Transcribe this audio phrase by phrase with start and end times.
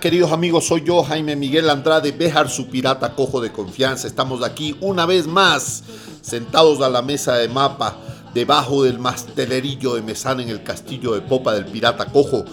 [0.00, 4.06] Queridos amigos, soy yo Jaime Miguel Andrade, Bejar su pirata cojo de confianza.
[4.06, 5.82] Estamos aquí una vez más,
[6.20, 7.96] sentados a la mesa de mapa,
[8.32, 12.44] debajo del mastelerillo de Mesana en el castillo de popa del pirata cojo.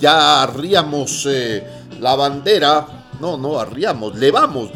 [0.00, 1.66] Ya arriamos eh,
[2.00, 2.86] la bandera,
[3.20, 4.70] no, no arriamos, levamos.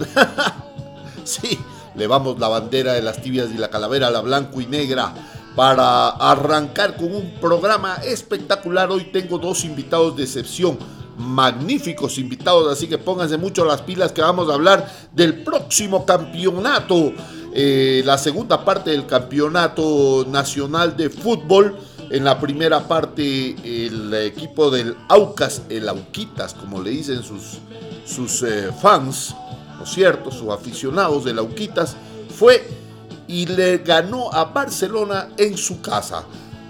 [1.25, 1.59] sí,
[1.95, 5.15] levamos la bandera de las tibias y la calavera, la blanco y negra
[5.59, 8.93] para arrancar con un programa espectacular.
[8.93, 10.79] Hoy tengo dos invitados de excepción,
[11.17, 17.13] magníficos invitados, así que pónganse mucho las pilas que vamos a hablar del próximo campeonato,
[17.53, 21.77] eh, la segunda parte del campeonato nacional de fútbol.
[22.09, 27.59] En la primera parte el equipo del Aucas, el Auquitas, como le dicen sus,
[28.07, 29.35] sus eh, fans,
[29.77, 30.31] ¿no es cierto?
[30.31, 31.97] Sus aficionados del Auquitas,
[32.31, 32.88] fue
[33.29, 36.25] y le ganó a Barcelona en su casa.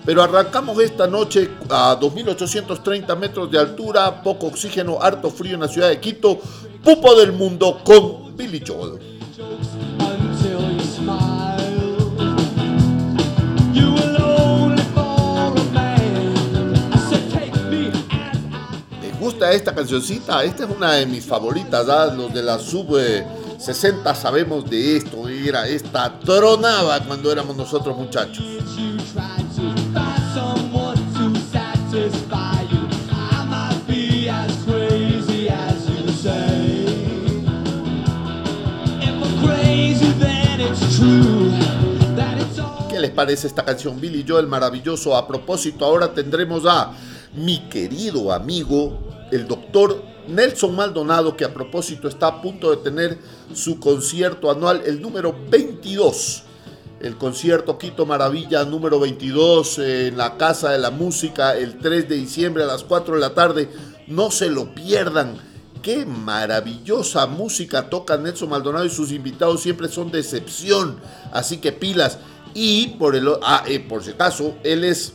[0.05, 5.69] Pero arrancamos esta noche a 2.830 metros de altura, poco oxígeno, harto frío en la
[5.69, 6.41] ciudad de Quito,
[6.83, 8.99] pupo del mundo con Billy Joel.
[19.01, 20.43] ¿Te gusta esta cancioncita?
[20.43, 21.87] Esta es una de mis favoritas,
[22.17, 22.97] los de la sub...
[23.59, 28.45] Eh, 60 sabemos de esto, era esta tronaba cuando éramos nosotros muchachos.
[42.89, 45.17] ¿Qué les parece esta canción Billy Joel maravilloso?
[45.17, 46.93] A propósito, ahora tendremos a
[47.35, 48.99] mi querido amigo,
[49.31, 53.19] el doctor Nelson Maldonado, que a propósito está a punto de tener
[53.55, 56.45] su concierto anual, el número 22.
[57.01, 62.17] El concierto Quito Maravilla número 22 en la Casa de la Música el 3 de
[62.17, 63.69] diciembre a las 4 de la tarde.
[64.09, 65.37] No se lo pierdan.
[65.81, 70.99] Qué maravillosa música toca Nelson Maldonado y sus invitados siempre son de excepción.
[71.33, 72.19] Así que pilas.
[72.53, 75.15] Y por, el, ah, eh, por si acaso, él es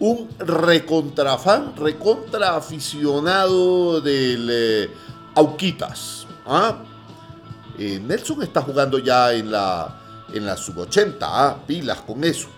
[0.00, 4.90] un recontrafan, recontraaficionado del eh,
[5.34, 6.26] Auquitas.
[6.46, 6.78] ¿ah?
[7.78, 10.00] Eh, Nelson está jugando ya en la,
[10.32, 11.58] en la sub-80, ¿ah?
[11.66, 12.48] pilas con eso.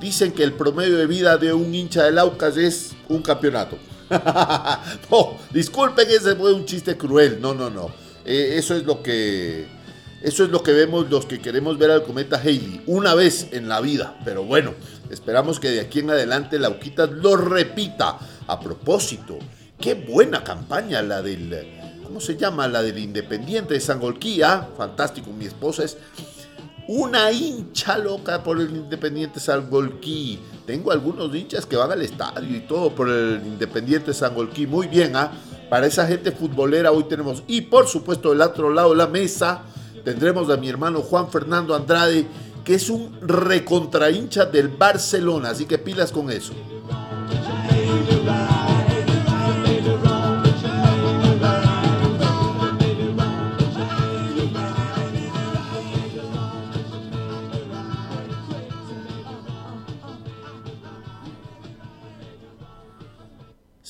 [0.00, 3.76] Dicen que el promedio de vida de un hincha del Aucas es un campeonato.
[5.10, 7.40] no, disculpen, ese fue un chiste cruel.
[7.40, 7.90] No, no, no.
[8.24, 9.66] Eh, eso es lo que
[10.22, 13.68] eso es lo que vemos los que queremos ver al cometa Haley una vez en
[13.68, 14.16] la vida.
[14.24, 14.72] Pero bueno,
[15.12, 18.18] esperamos que de aquí en adelante Lauquitas lo repita.
[18.48, 19.38] A propósito,
[19.78, 22.00] qué buena campaña la del.
[22.02, 22.66] ¿Cómo se llama?
[22.66, 24.68] La del Independiente de Sangolquía.
[24.76, 25.96] Fantástico, mi esposa es
[26.88, 30.40] una hincha loca por el Independiente Sangolquí.
[30.66, 34.66] Tengo algunos hinchas que van al estadio y todo por el Independiente Sangolquí.
[34.66, 35.30] Muy bien, ¿ah?
[35.70, 37.44] Para esa gente futbolera hoy tenemos.
[37.46, 39.62] Y por supuesto, del otro lado de la mesa
[40.04, 42.26] Tendremos a mi hermano Juan Fernando Andrade,
[42.64, 46.52] que es un recontra hincha del Barcelona, así que pilas con eso.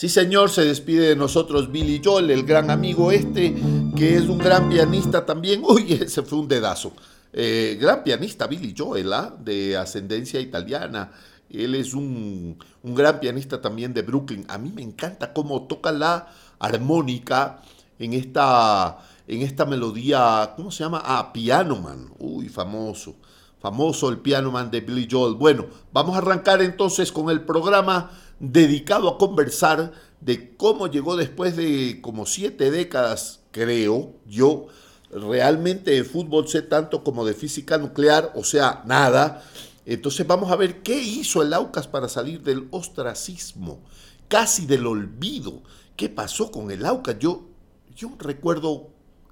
[0.03, 3.55] Sí, señor, se despide de nosotros Billy Joel, el gran amigo este,
[3.94, 5.62] que es un gran pianista también.
[5.69, 6.93] Uy, ese fue un dedazo.
[7.32, 9.34] Eh, gran pianista Billy Joel, ¿ah?
[9.38, 11.12] de ascendencia italiana.
[11.48, 14.44] Él es un, gran pianista también de Brooklyn.
[14.48, 16.28] A mí me encanta cómo toca la
[16.59, 17.62] armónica
[17.98, 21.02] en esta, en esta melodía, ¿cómo se llama?
[21.05, 22.11] Ah, Piano Man.
[22.19, 23.17] Uy, famoso.
[23.61, 25.34] Famoso el Piano Man de Billy Joel.
[25.34, 31.56] Bueno, vamos a arrancar entonces con el programa dedicado a conversar de cómo llegó después
[31.56, 34.67] de como siete décadas, creo yo,
[35.12, 39.43] realmente de fútbol sé tanto como de física nuclear, o sea, nada.
[39.85, 43.81] Entonces vamos a ver qué hizo el Aucas para salir del ostracismo,
[44.29, 45.62] casi del olvido.
[45.97, 47.19] ¿Qué pasó con el Aucas?
[47.19, 47.49] Yo,
[47.94, 48.88] yo recuerdo,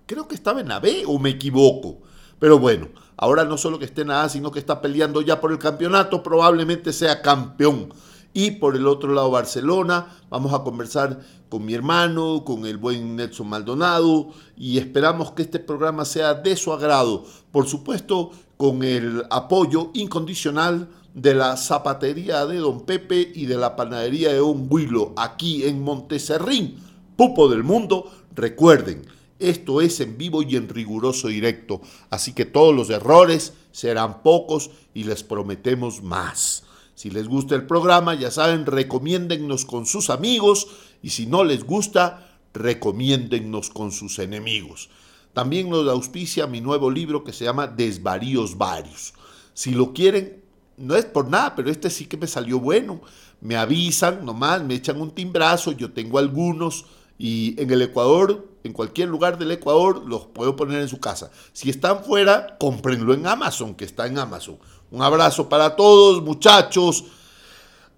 [0.07, 1.99] creo que estaba en la B o me equivoco.
[2.39, 5.53] Pero bueno, ahora no solo que esté en A, sino que está peleando ya por
[5.53, 7.93] el campeonato, probablemente sea campeón
[8.33, 10.07] y por el otro lado Barcelona.
[10.29, 15.59] Vamos a conversar con mi hermano, con el buen Nelson Maldonado y esperamos que este
[15.59, 17.25] programa sea de su agrado.
[17.51, 23.75] Por supuesto, con el apoyo incondicional de la zapatería de Don Pepe y de la
[23.75, 26.77] panadería de Don Huilo aquí en Monteserrín,
[27.17, 28.11] Pupo del Mundo.
[28.35, 29.07] Recuerden,
[29.41, 31.81] esto es en vivo y en riguroso directo,
[32.11, 36.65] así que todos los errores serán pocos y les prometemos más.
[37.01, 40.67] Si les gusta el programa, ya saben, recomiéndennos con sus amigos
[41.03, 44.91] y si no les gusta, recomiéndennos con sus enemigos.
[45.33, 49.15] También nos auspicia mi nuevo libro que se llama Desvaríos Varios.
[49.55, 50.43] Si lo quieren,
[50.77, 53.01] no es por nada, pero este sí que me salió bueno.
[53.41, 56.85] Me avisan nomás, me echan un timbrazo, yo tengo algunos
[57.23, 61.31] y en el Ecuador, en cualquier lugar del Ecuador, los puedo poner en su casa.
[61.53, 64.59] Si están fuera, cómprenlo en Amazon, que está en Amazon.
[64.91, 67.05] Un abrazo para todos, muchachos.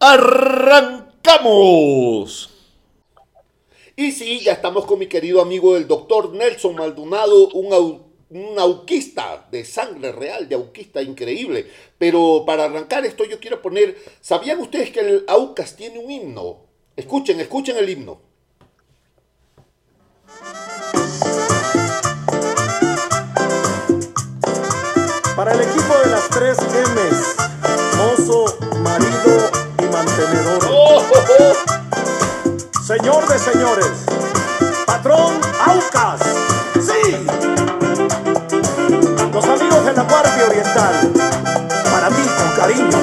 [0.00, 1.12] ¡Arrancamos!
[3.94, 9.46] Y sí, ya estamos con mi querido amigo el doctor Nelson Maldonado, un, un auquista
[9.52, 11.70] de sangre real, de auquista increíble.
[11.96, 16.66] Pero para arrancar esto yo quiero poner, ¿sabían ustedes que el Aucas tiene un himno?
[16.96, 18.31] Escuchen, escuchen el himno.
[25.36, 27.36] Para el equipo de las tres M's,
[27.96, 30.62] mozo, marido y mantenedor.
[30.70, 32.82] ¡Oh, oh, oh!
[32.84, 34.04] Señor de señores,
[34.84, 36.20] patrón Aucas,
[36.74, 37.26] sí.
[39.32, 41.12] Los amigos de la parte oriental,
[41.90, 42.98] para mí con cariño.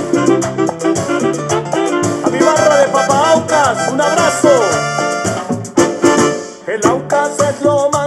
[2.26, 4.52] A mi barra de Papa Aucas, un abrazo.
[6.68, 7.99] El Aucas es lo máximo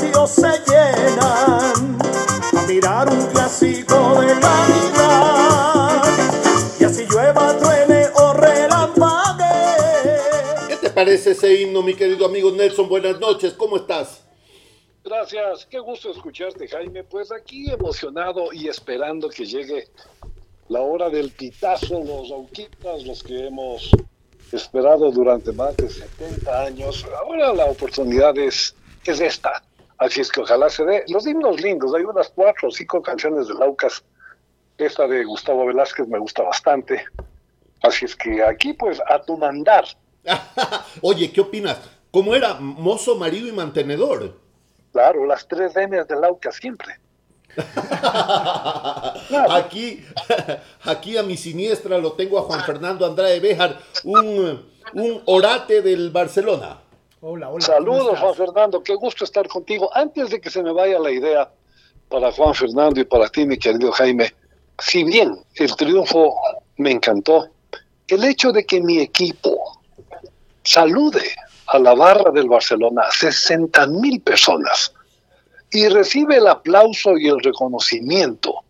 [0.00, 1.98] estadios se llenan
[2.56, 6.02] a mirar un clásico de calidad.
[6.78, 9.44] Y así llueva, truene o relampague.
[10.68, 12.88] ¿Qué te parece ese himno, mi querido amigo Nelson?
[12.88, 14.24] Buenas noches, ¿cómo estás?
[15.04, 17.04] Gracias, qué gusto escucharte Jaime.
[17.04, 19.88] Pues aquí emocionado y esperando que llegue
[20.68, 23.90] la hora del pitazo, los auquitas, los que hemos
[24.52, 27.04] esperado durante más de 70 años.
[27.18, 28.74] Ahora la oportunidad es,
[29.04, 29.62] es esta.
[30.00, 31.04] Así es que ojalá se dé.
[31.08, 34.02] Los himnos lindos, hay unas cuatro o cinco canciones de Laucas.
[34.78, 37.04] Esta de Gustavo Velázquez me gusta bastante.
[37.82, 39.84] Así es que aquí pues a tu mandar.
[41.02, 41.78] Oye, ¿qué opinas?
[42.10, 44.38] ¿Cómo era mozo, marido y mantenedor?
[44.90, 46.98] Claro, las tres M's de Laucas siempre.
[49.50, 50.04] Aquí,
[50.84, 54.64] aquí a mi siniestra lo tengo a Juan Fernando Andrade Béjar, un,
[54.94, 56.78] un orate del Barcelona.
[57.22, 57.50] Hola, hola.
[57.50, 58.18] ¿cómo Saludos?
[58.18, 59.90] Juan Fernando, qué gusto estar contigo.
[59.94, 61.50] Antes de que se me vaya la idea
[62.08, 64.32] para Juan Fernando y para ti, mi querido Jaime,
[64.78, 66.34] si bien el triunfo
[66.78, 67.48] me encantó,
[68.08, 69.80] el hecho de que mi equipo
[70.64, 71.30] salude
[71.66, 74.92] a la barra del Barcelona, 60 mil personas,
[75.70, 78.64] y recibe el aplauso y el reconocimiento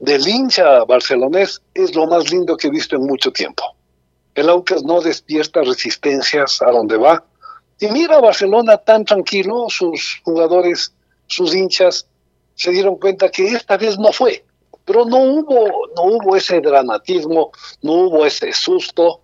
[0.00, 3.64] del hincha barcelonés, es lo más lindo que he visto en mucho tiempo.
[4.34, 7.24] El Aucas no despierta resistencias a donde va.
[7.80, 10.92] Y mira Barcelona tan tranquilo, sus jugadores,
[11.26, 12.06] sus hinchas,
[12.54, 14.44] se dieron cuenta que esta vez no fue.
[14.84, 17.52] Pero no hubo, no hubo ese dramatismo,
[17.82, 19.20] no hubo ese susto.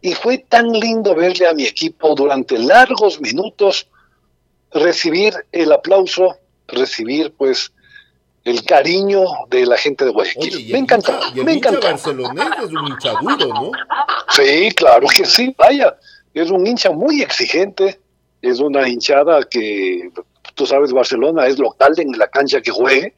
[0.00, 3.88] Y fue tan lindo verle a mi equipo durante largos minutos
[4.72, 6.36] recibir el aplauso,
[6.68, 7.72] recibir pues
[8.44, 10.54] el cariño de la gente de Guayaquil.
[10.54, 11.80] Oye, me el me encantó.
[11.80, 13.70] barcelonés es un hincha duro, ¿no?
[14.30, 15.96] Sí, claro que sí, vaya,
[16.34, 18.00] es un hincha muy exigente,
[18.42, 20.10] es una hinchada que,
[20.54, 23.14] tú sabes, Barcelona es local en la cancha que juegue,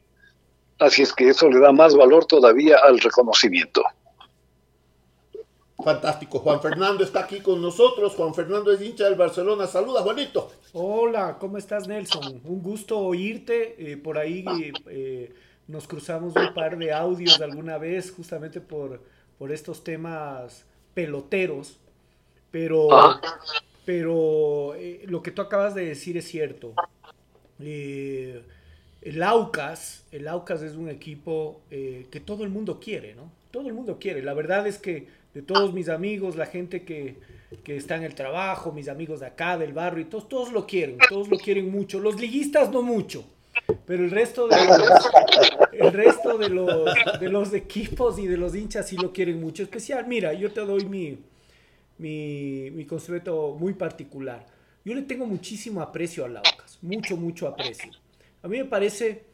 [0.78, 3.82] así es que eso le da más valor todavía al reconocimiento.
[5.82, 6.38] Fantástico.
[6.38, 8.14] Juan Fernando está aquí con nosotros.
[8.14, 9.66] Juan Fernando es hincha del Barcelona.
[9.66, 10.52] Saluda, Juanito.
[10.72, 12.40] Hola, ¿cómo estás Nelson?
[12.44, 13.74] Un gusto oírte.
[13.78, 14.44] eh, por ahí
[14.86, 15.34] eh,
[15.66, 19.02] nos cruzamos un par de audios alguna vez justamente por,
[19.38, 20.64] por estos temas
[20.94, 21.78] peloteros.
[22.52, 22.88] Pero,
[23.84, 26.74] pero eh, lo que tú acabas de decir es cierto.
[27.58, 28.42] Eh,
[29.00, 33.32] el Aucas, el Aucas es un equipo eh, que todo el mundo quiere, ¿no?
[33.50, 34.22] Todo el mundo quiere.
[34.22, 37.16] La verdad es que de todos mis amigos, la gente que,
[37.64, 40.66] que está en el trabajo, mis amigos de acá, del barrio, y todos, todos lo
[40.66, 42.00] quieren, todos lo quieren mucho.
[42.00, 43.24] Los liguistas no mucho,
[43.86, 45.10] pero el resto de los,
[45.72, 49.62] el resto de los, de los equipos y de los hinchas sí lo quieren mucho.
[49.62, 51.18] Especial, mira, yo te doy mi,
[52.02, 54.44] mi, mi concepto muy particular.
[54.84, 57.92] Yo le tengo muchísimo aprecio al Aucas, mucho, mucho aprecio.
[58.42, 59.24] A mí me parece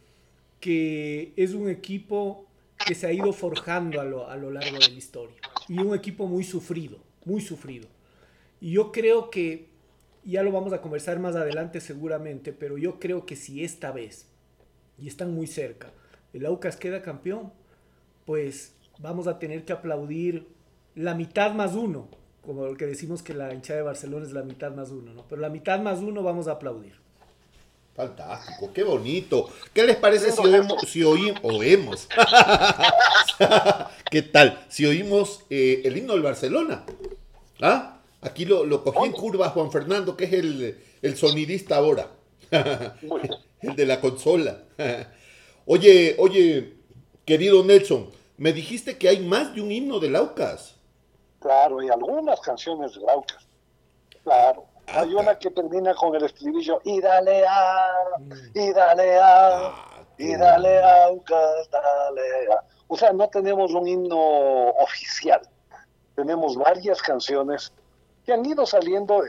[0.60, 2.46] que es un equipo
[2.86, 5.36] que se ha ido forjando a lo, a lo largo de la historia.
[5.66, 7.88] Y un equipo muy sufrido, muy sufrido.
[8.60, 9.68] Y yo creo que,
[10.22, 14.28] ya lo vamos a conversar más adelante seguramente, pero yo creo que si esta vez,
[14.98, 15.90] y están muy cerca,
[16.34, 17.50] el Aucas queda campeón,
[18.26, 20.48] pues vamos a tener que aplaudir
[20.94, 22.08] la mitad más uno,
[22.42, 25.24] como lo que decimos que la hinchada de Barcelona es la mitad más uno, ¿no?
[25.28, 26.94] Pero la mitad más uno vamos a aplaudir.
[27.94, 29.48] Fantástico, qué bonito.
[29.74, 32.08] ¿Qué les parece si oímos,
[34.10, 34.64] ¿Qué tal?
[34.68, 36.84] Si oímos eh, el himno del Barcelona.
[37.60, 38.00] ¿Ah?
[38.20, 42.08] Aquí lo, lo cogí en curva Juan Fernando, que es el, el sonidista ahora.
[42.50, 44.62] el de la consola.
[45.66, 46.74] oye, oye,
[47.24, 50.76] querido Nelson, me dijiste que hay más de un himno de Laucas.
[51.40, 53.46] Claro, y algunas canciones de Laucas.
[54.24, 54.64] Claro.
[54.88, 57.86] Hay una que termina con el estribillo y dale a,
[58.54, 61.10] y dale a, ah, y dale a,
[61.70, 62.64] dale a.
[62.88, 65.42] O sea, no tenemos un himno oficial.
[66.14, 67.72] Tenemos varias canciones
[68.24, 69.24] que han ido saliendo.
[69.24, 69.28] Eh,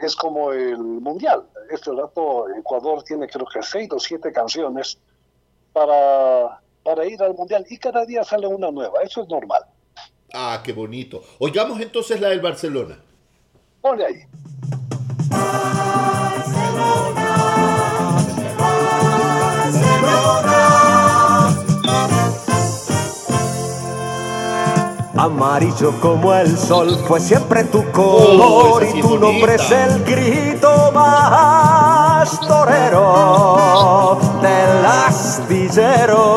[0.00, 1.48] es como el mundial.
[1.70, 4.98] Este rato Ecuador tiene creo que seis o siete canciones
[5.72, 9.02] para, para ir al mundial y cada día sale una nueva.
[9.02, 9.64] Eso es normal.
[10.32, 11.22] Ah, qué bonito.
[11.38, 12.98] Oigamos entonces la del Barcelona.
[13.80, 14.24] Ponle ahí.
[25.16, 32.38] Amarillo como el sol fue siempre tu color y tu nombre es el grito más
[32.40, 36.28] torero del astillero.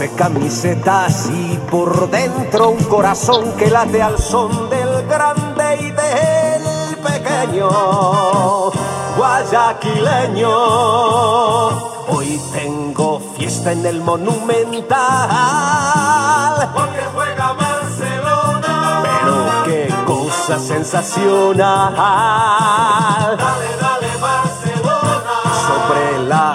[0.00, 6.96] Once camisetas y por dentro un corazón que late al son del grande y del
[6.96, 7.68] pequeño
[9.14, 10.48] guayaquileño.
[12.08, 14.96] Hoy tengo fiesta en el Monumental.
[16.72, 19.02] Porque juega Barcelona.
[19.02, 21.94] Pero qué cosa sensacional.
[23.36, 25.42] Dale, dale, Barcelona.
[25.68, 26.49] Sobre la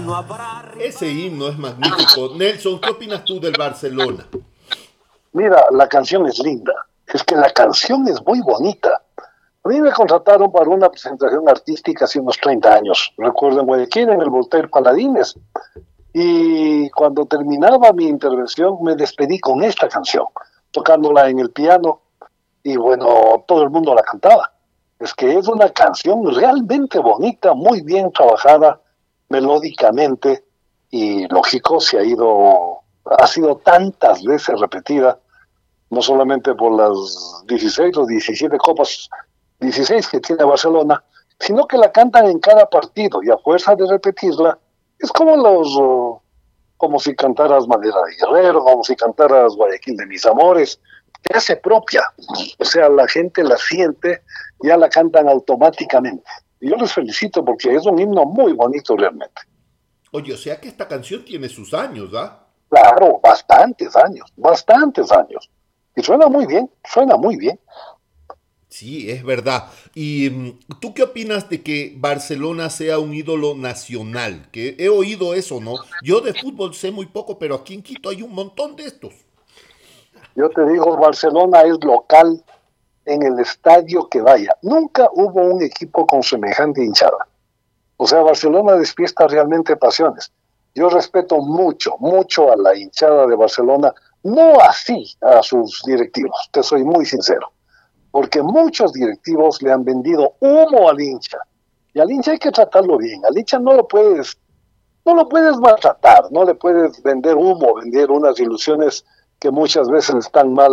[0.00, 0.72] no habrá.
[0.78, 2.34] Ese himno es magnífico.
[2.36, 4.26] Nelson, ¿qué opinas tú del Barcelona?
[5.32, 6.72] Mira, la canción es linda.
[7.06, 9.02] Es que la canción es muy bonita.
[9.62, 13.12] A mí me contrataron para una presentación artística hace unos 30 años.
[13.18, 15.34] Recuerdo en Guayaquil, en el Voltaire Paladines.
[16.12, 20.24] Y cuando terminaba mi intervención, me despedí con esta canción,
[20.70, 22.00] tocándola en el piano.
[22.62, 24.52] Y bueno, todo el mundo la cantaba.
[24.98, 28.80] Es que es una canción realmente bonita, muy bien trabajada
[29.30, 30.44] melódicamente
[30.90, 35.18] y lógico se ha ido, ha sido tantas veces repetida,
[35.88, 39.08] no solamente por las 16 o 17 copas,
[39.60, 41.02] 16 que tiene Barcelona,
[41.38, 44.58] sino que la cantan en cada partido y a fuerza de repetirla,
[44.98, 46.20] es como los,
[46.76, 50.80] como si cantaras Madera de Guerrero, como si cantaras Guayaquil de mis amores,
[51.22, 52.02] que hace propia,
[52.58, 54.22] o sea, la gente la siente,
[54.62, 56.30] ya la cantan automáticamente.
[56.60, 59.42] Y yo les felicito porque es un himno muy bonito realmente.
[60.12, 62.46] Oye, o sea que esta canción tiene sus años, ¿ah?
[62.68, 65.50] Claro, bastantes años, bastantes años.
[65.96, 67.58] Y suena muy bien, suena muy bien.
[68.68, 69.64] Sí, es verdad.
[69.94, 74.48] ¿Y mm, tú qué opinas de que Barcelona sea un ídolo nacional?
[74.52, 75.74] Que he oído eso, ¿no?
[76.04, 79.12] Yo de fútbol sé muy poco, pero aquí en Quito hay un montón de estos.
[80.36, 82.44] Yo te digo, Barcelona es local
[83.04, 84.56] en el estadio que vaya.
[84.62, 87.26] Nunca hubo un equipo con semejante hinchada.
[87.96, 90.32] O sea, Barcelona despierta realmente pasiones.
[90.74, 93.92] Yo respeto mucho, mucho a la hinchada de Barcelona,
[94.22, 97.52] no así a sus directivos, te soy muy sincero,
[98.10, 101.38] porque muchos directivos le han vendido humo al hincha.
[101.92, 104.38] Y al hincha hay que tratarlo bien, al hincha no lo puedes,
[105.04, 109.04] no lo puedes maltratar, no le puedes vender humo, vender unas ilusiones
[109.40, 110.72] que muchas veces están mal,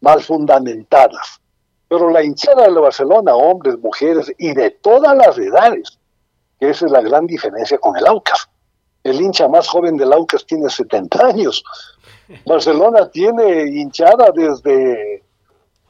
[0.00, 1.40] mal fundamentadas.
[1.88, 5.98] Pero la hinchada de Barcelona, hombres, mujeres y de todas las edades,
[6.60, 8.48] esa es la gran diferencia con el Aucas.
[9.02, 11.64] El hincha más joven del Aucas tiene 70 años.
[12.46, 15.24] Barcelona tiene hinchada desde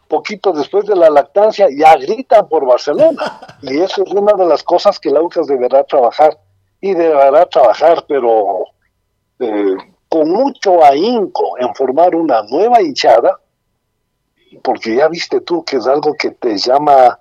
[0.09, 3.41] poquito después de la lactancia, ya gritan por Barcelona.
[3.63, 6.39] Y eso es una de las cosas que el Aucas deberá trabajar.
[6.81, 8.65] Y deberá trabajar, pero
[9.39, 9.77] eh,
[10.09, 13.40] con mucho ahínco en formar una nueva hinchada,
[14.59, 17.21] porque ya viste tú que es algo que te llama,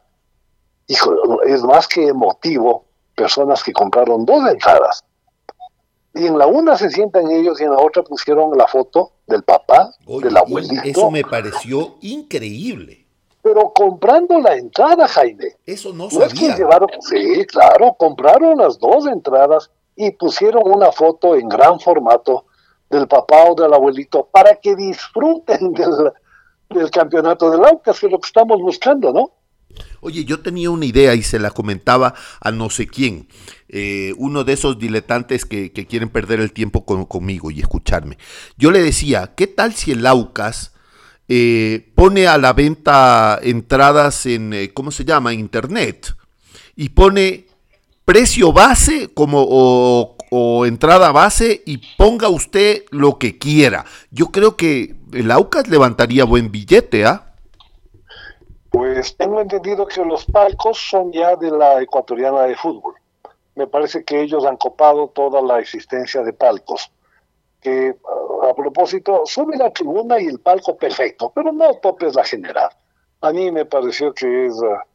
[0.88, 5.03] hijo, es más que emotivo, personas que compraron dos entradas.
[6.15, 9.43] Y en la una se sientan ellos y en la otra pusieron la foto del
[9.43, 10.81] papá, del abuelito.
[10.83, 13.05] Eso me pareció increíble.
[13.41, 15.55] Pero comprando la entrada, Jaime.
[15.65, 16.57] Eso no, sabía.
[17.01, 22.45] sí, claro, compraron las dos entradas y pusieron una foto en gran formato
[22.89, 26.12] del papá o del abuelito para que disfruten del,
[26.69, 29.31] del campeonato del Aucas, que es lo que estamos buscando, ¿no?
[30.01, 33.27] Oye, yo tenía una idea y se la comentaba a no sé quién,
[33.67, 38.17] eh, uno de esos diletantes que, quieren perder el tiempo conmigo y escucharme.
[38.57, 40.73] Yo le decía, ¿qué tal si el Aucas
[41.27, 46.15] eh, pone a la venta entradas en, eh, ¿cómo se llama?, Internet.
[46.75, 47.45] y pone
[48.05, 53.86] precio base como o, o entrada base y ponga usted lo que quiera.
[54.12, 57.33] Yo creo que el Aucas levantaría buen billete, ¿ah?
[58.69, 62.93] Pues tengo entendido que los palcos son ya de la ecuatoriana de fútbol.
[63.55, 66.91] Me parece que ellos han copado toda la existencia de palcos.
[67.62, 67.95] Que
[68.43, 72.69] a propósito, sube la tribuna y el palco perfecto, pero no topes la general.
[73.21, 74.86] A mí me pareció que es ah,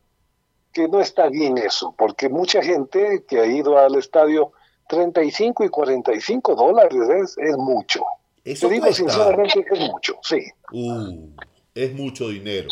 [0.72, 4.52] que no está bien eso, porque mucha gente que ha ido al estadio
[4.88, 8.04] 35 y 45 dólares es, es mucho.
[8.44, 9.02] Eso Te digo cuesta.
[9.04, 10.38] sinceramente es mucho, sí.
[10.72, 11.30] Uh,
[11.74, 12.68] es mucho dinero.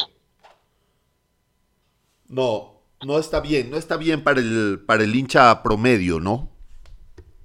[2.28, 2.73] No,
[3.04, 6.49] no está bien, no está bien para el, para el hincha promedio, ¿no?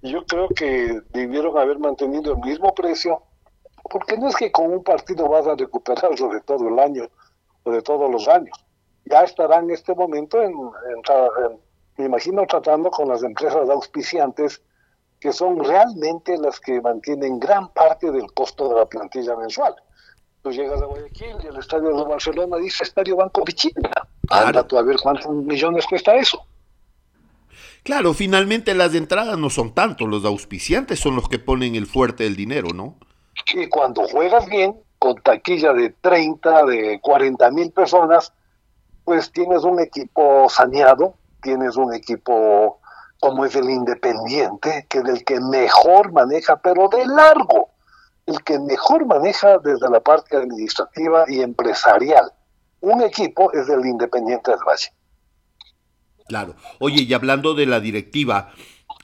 [0.01, 3.21] Yo creo que debieron haber mantenido el mismo precio,
[3.89, 7.09] porque no es que con un partido vas a recuperarlo de todo el año
[7.63, 8.57] o de todos los años.
[9.05, 11.59] Ya estarán en este momento, en, en-
[11.97, 14.61] me imagino, tratando con las empresas auspiciantes,
[15.19, 19.75] que son realmente las que mantienen gran parte del costo de la plantilla mensual.
[20.43, 24.07] Tú llegas a Guayaquil y el estadio de Barcelona dice Estadio Banco Pichincha.
[24.29, 26.45] Anda tú a ver cuántos millones cuesta eso.
[27.83, 32.25] Claro, finalmente las entradas no son tanto, los auspiciantes son los que ponen el fuerte
[32.25, 32.95] del dinero, ¿no?
[33.53, 38.33] Y cuando juegas bien, con taquilla de 30, de 40 mil personas,
[39.05, 42.79] pues tienes un equipo saneado, tienes un equipo
[43.19, 47.69] como es el Independiente, que es el que mejor maneja, pero de largo,
[48.25, 52.31] el que mejor maneja desde la parte administrativa y empresarial.
[52.81, 54.93] Un equipo es el Independiente del Valle.
[56.27, 56.55] Claro.
[56.79, 58.51] Oye, y hablando de la directiva,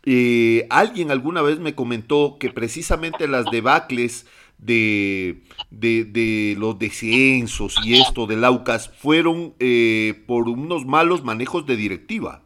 [0.06, 4.26] eh, alguien alguna vez me comentó que precisamente las debacles
[4.58, 11.66] de, de, de los descensos y esto del Aucas fueron eh, por unos malos manejos
[11.66, 12.42] de directiva.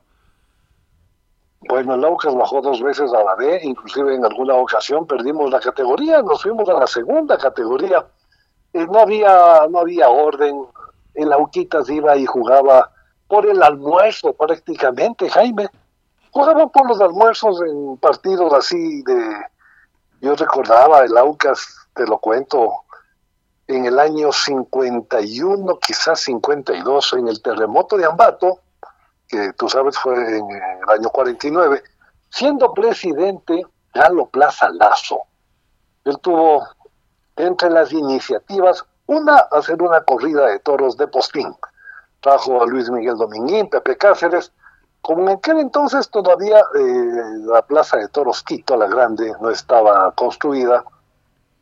[1.67, 5.60] Bueno, el Aucas bajó dos veces a la B, inclusive en alguna ocasión perdimos la
[5.60, 8.06] categoría, nos fuimos a la segunda categoría.
[8.74, 10.65] Eh, no había, no había orden,
[11.13, 12.91] el Auquitas iba y jugaba
[13.28, 15.67] por el almuerzo prácticamente, Jaime.
[16.32, 19.36] Jugaban por los almuerzos en partidos así de...
[20.22, 22.84] Yo recordaba el Aucas, te lo cuento,
[23.68, 28.60] en el año 51, quizás 52, en el terremoto de Ambato,
[29.28, 31.84] que tú sabes fue en el año 49,
[32.30, 35.22] siendo presidente Galo Plaza Lazo.
[36.06, 36.66] Él tuvo
[37.36, 41.54] entre las iniciativas una, hacer una corrida de toros de postín.
[42.22, 44.52] Trajo a Luis Miguel Dominguín, Pepe Cáceres,
[45.02, 47.12] como en aquel entonces todavía eh,
[47.46, 50.84] la Plaza de Toros Quito, la grande, no estaba construida,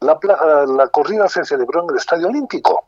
[0.06, 2.86] la, pla- la corrida se celebró en el Estadio Olímpico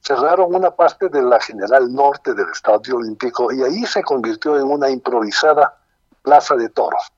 [0.00, 4.70] cerraron una parte de la General Norte del Estadio Olímpico y ahí se convirtió en
[4.70, 5.76] una improvisada
[6.22, 7.12] plaza de toros,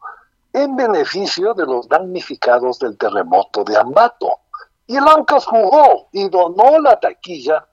[0.54, 4.38] en beneficio de los damnificados del terremoto de Ambato.
[4.86, 7.66] Y el Aucas jugó y donó la taquilla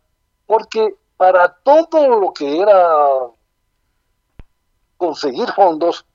[0.46, 3.20] porque para todo lo que era
[4.98, 6.06] conseguir fondos,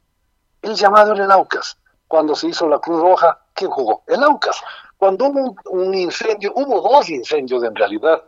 [0.60, 1.78] el llamado era el Aucas.
[2.06, 4.02] Cuando se hizo la Cruz Roja, ¿quién jugó?
[4.06, 4.60] El Aucas.
[5.00, 8.22] Cuando hubo un, incendio, hubo dos incendios en realidad,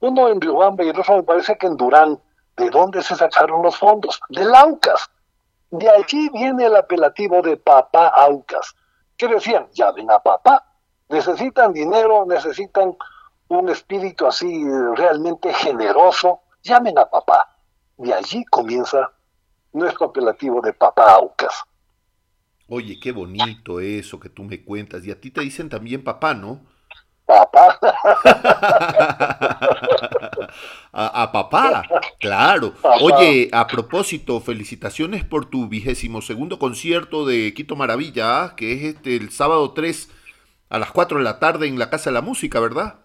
[0.00, 2.18] uno en Riobamba y el otro me parece que en Durán.
[2.56, 4.18] ¿De dónde se sacaron los fondos?
[4.30, 5.10] Del Aucas.
[5.70, 8.74] De allí viene el apelativo de Papá Aucas.
[9.18, 9.68] ¿Qué decían?
[9.74, 10.64] Llamen a papá.
[11.10, 12.96] Necesitan dinero, necesitan
[13.48, 16.40] un espíritu así realmente generoso.
[16.62, 17.54] Llamen a papá.
[17.98, 19.12] De allí comienza
[19.74, 21.64] nuestro apelativo de Papá Aucas.
[22.68, 25.06] Oye, qué bonito eso que tú me cuentas.
[25.06, 26.60] Y a ti te dicen también papá, ¿no?
[27.26, 27.78] Papá.
[30.92, 31.84] a, a papá,
[32.20, 32.74] claro.
[32.74, 32.96] Papá.
[33.00, 39.16] Oye, a propósito, felicitaciones por tu vigésimo segundo concierto de Quito Maravilla, que es este
[39.16, 40.10] el sábado 3
[40.68, 42.96] a las 4 de la tarde en la Casa de la Música, ¿verdad?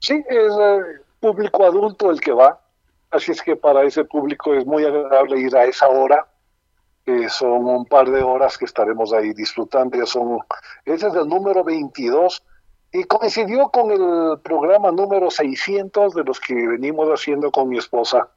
[0.00, 0.80] Sí, es eh,
[1.20, 2.60] público adulto el que va,
[3.10, 6.26] así es que para ese público es muy agradable ir a esa hora,
[7.04, 10.38] que son un par de horas que estaremos ahí disfrutando, son,
[10.84, 12.42] ese es el número 22,
[12.92, 18.28] y coincidió con el programa número 600 de los que venimos haciendo con mi esposa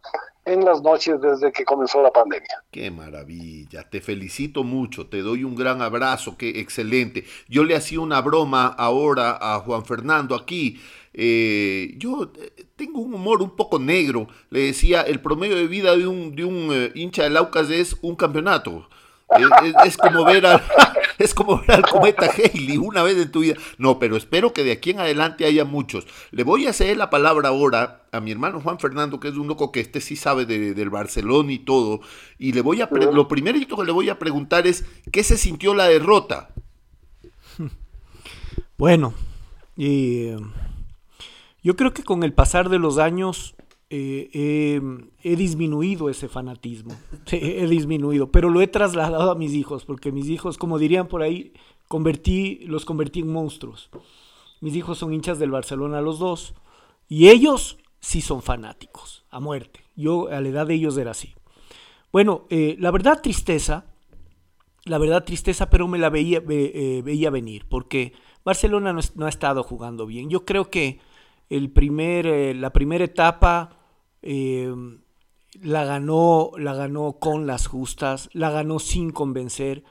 [0.48, 2.64] en las noches desde que comenzó la pandemia.
[2.72, 7.26] Qué maravilla, te felicito mucho, te doy un gran abrazo, qué excelente.
[7.48, 10.82] Yo le hacía una broma ahora a Juan Fernando aquí.
[11.18, 14.28] Eh, yo eh, tengo un humor un poco negro.
[14.52, 17.98] Le decía, el promedio de vida de un, de un eh, hincha del Aucas es
[18.02, 18.88] un campeonato.
[19.84, 20.64] Es, como ver a,
[21.18, 23.56] Es como ver al cometa Haley una vez en tu vida.
[23.78, 26.06] No, pero espero que de aquí en adelante haya muchos.
[26.32, 29.48] Le voy a ceder la palabra ahora a mi hermano Juan Fernando, que es un
[29.48, 32.00] loco que este sí sabe de- del Barcelona y todo.
[32.38, 35.36] Y le voy a pre- lo primerito que le voy a preguntar es ¿qué se
[35.38, 36.50] sintió la derrota?
[38.78, 39.14] Bueno,
[39.78, 40.38] eh,
[41.64, 43.56] yo creo que con el pasar de los años
[43.90, 44.82] eh, he-
[45.32, 46.94] he disminuido ese fanatismo.
[47.32, 51.22] He disminuido, pero lo he trasladado a mis hijos, porque mis hijos, como dirían por
[51.22, 51.54] ahí,
[51.90, 53.90] los convertí en monstruos.
[54.60, 56.54] Mis hijos son hinchas del Barcelona los dos,
[57.08, 59.80] y ellos sí son fanáticos, a muerte.
[59.96, 61.34] Yo a la edad de ellos era así.
[62.12, 63.86] Bueno, eh, la verdad tristeza,
[64.84, 69.30] la verdad tristeza, pero me la veía, ve- eh, veía venir, porque Barcelona no ha
[69.30, 70.30] estado jugando bien.
[70.30, 71.00] Yo creo que
[71.50, 73.78] el primer, eh, la primera etapa
[74.22, 74.74] eh,
[75.62, 79.84] la, ganó, la ganó con las justas, la ganó sin convencer,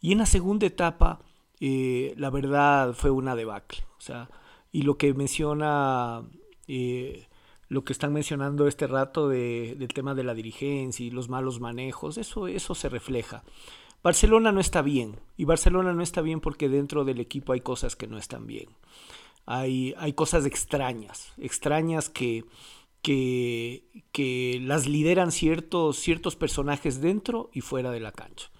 [0.00, 1.20] y en la segunda etapa,
[1.60, 3.84] eh, la verdad fue una debacle.
[3.98, 4.28] O sea,
[4.72, 6.22] y lo que menciona,
[6.66, 7.28] eh,
[7.68, 11.60] lo que están mencionando este rato de- del tema de la dirigencia y los malos
[11.60, 13.44] manejos, eso, eso se refleja.
[14.02, 17.94] Barcelona no está bien, y Barcelona no está bien porque dentro del equipo hay cosas
[17.94, 18.68] que no están bien.
[19.46, 22.44] Hay, hay cosas extrañas, extrañas que,
[23.02, 28.50] que, que las lideran ciertos, ciertos personajes dentro y fuera de la cancha.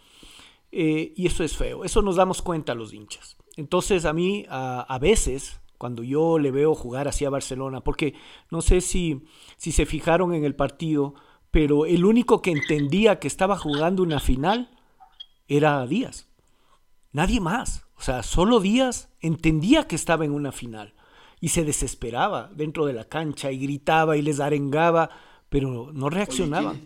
[0.72, 3.36] Eh, y eso es feo, eso nos damos cuenta los hinchas.
[3.56, 8.14] Entonces a mí a, a veces, cuando yo le veo jugar así a Barcelona, porque
[8.50, 9.22] no sé si,
[9.56, 11.14] si se fijaron en el partido,
[11.50, 14.70] pero el único que entendía que estaba jugando una final
[15.46, 16.28] era Díaz.
[17.12, 17.84] Nadie más.
[18.02, 20.92] O sea, solo Díaz entendía que estaba en una final
[21.40, 25.08] y se desesperaba dentro de la cancha y gritaba y les arengaba,
[25.48, 26.80] pero no reaccionaban.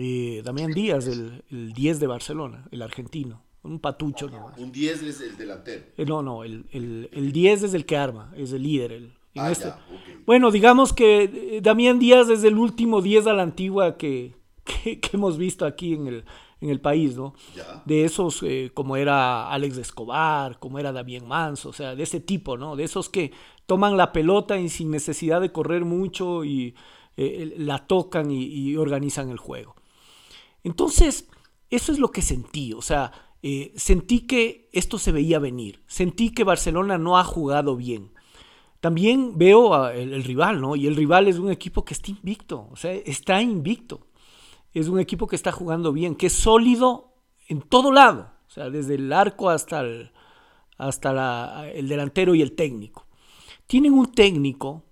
[0.00, 4.58] Eh, Damián Díaz, el, el 10 de Barcelona, el argentino, un patucho nomás.
[4.58, 5.84] Un 10 es el delantero.
[5.96, 8.90] Eh, no, no, el, el, el 10 es el que arma, es el líder.
[8.90, 9.78] El, Ah, este- ya.
[10.26, 14.98] Bueno, digamos que eh, Damián Díaz es el último 10 a la antigua que, que,
[14.98, 16.24] que hemos visto aquí en el,
[16.62, 17.34] en el país, ¿no?
[17.54, 17.82] Ya.
[17.84, 22.20] De esos eh, como era Alex Escobar, como era Damián Manso, o sea, de ese
[22.20, 22.76] tipo, ¿no?
[22.76, 23.32] De esos que
[23.66, 26.74] toman la pelota y sin necesidad de correr mucho y
[27.16, 29.74] eh, la tocan y, y organizan el juego.
[30.62, 31.28] Entonces,
[31.68, 33.10] eso es lo que sentí, o sea,
[33.42, 38.12] eh, sentí que esto se veía venir, sentí que Barcelona no ha jugado bien.
[38.78, 40.76] También veo a el, el rival, ¿no?
[40.76, 44.06] Y el rival es un equipo que está invicto, o sea, está invicto.
[44.72, 47.12] Es un equipo que está jugando bien, que es sólido
[47.48, 50.12] en todo lado, o sea, desde el arco hasta el,
[50.78, 53.06] hasta el delantero y el técnico.
[53.66, 54.84] Tienen un técnico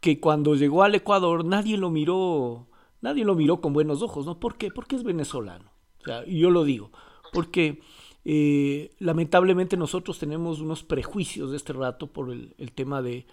[0.00, 2.66] que cuando llegó al Ecuador nadie lo miró,
[3.00, 4.40] nadie lo miró con buenos ojos, ¿no?
[4.40, 4.70] ¿Por qué?
[4.70, 5.70] Porque es venezolano.
[6.00, 6.90] O sea, y yo lo digo,
[7.32, 7.80] porque
[8.24, 13.26] eh, lamentablemente nosotros tenemos unos prejuicios de este rato por el, el tema de,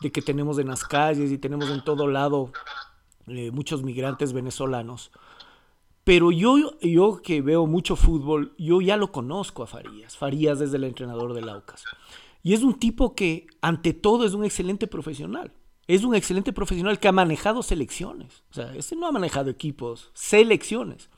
[0.00, 2.52] de que tenemos en las calles y tenemos en todo lado
[3.26, 5.10] eh, muchos migrantes venezolanos.
[6.08, 10.16] Pero yo, yo que veo mucho fútbol, yo ya lo conozco a Farías.
[10.16, 11.84] Farías es el entrenador del Aucas.
[12.42, 15.52] Y es un tipo que, ante todo, es un excelente profesional.
[15.86, 18.42] Es un excelente profesional que ha manejado selecciones.
[18.50, 21.10] O sea, este no ha manejado equipos, selecciones.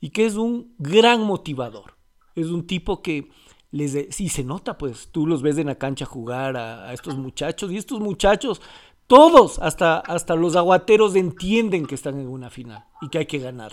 [0.00, 1.96] Y que es un gran motivador.
[2.34, 3.28] Es un tipo que
[3.70, 3.92] les...
[3.92, 7.18] de- sí, se nota, pues, tú los ves en la cancha jugar a, a estos
[7.18, 7.70] muchachos.
[7.70, 8.62] Y estos muchachos,
[9.06, 13.38] todos, hasta, hasta los aguateros, entienden que están en una final y que hay que
[13.38, 13.72] ganar.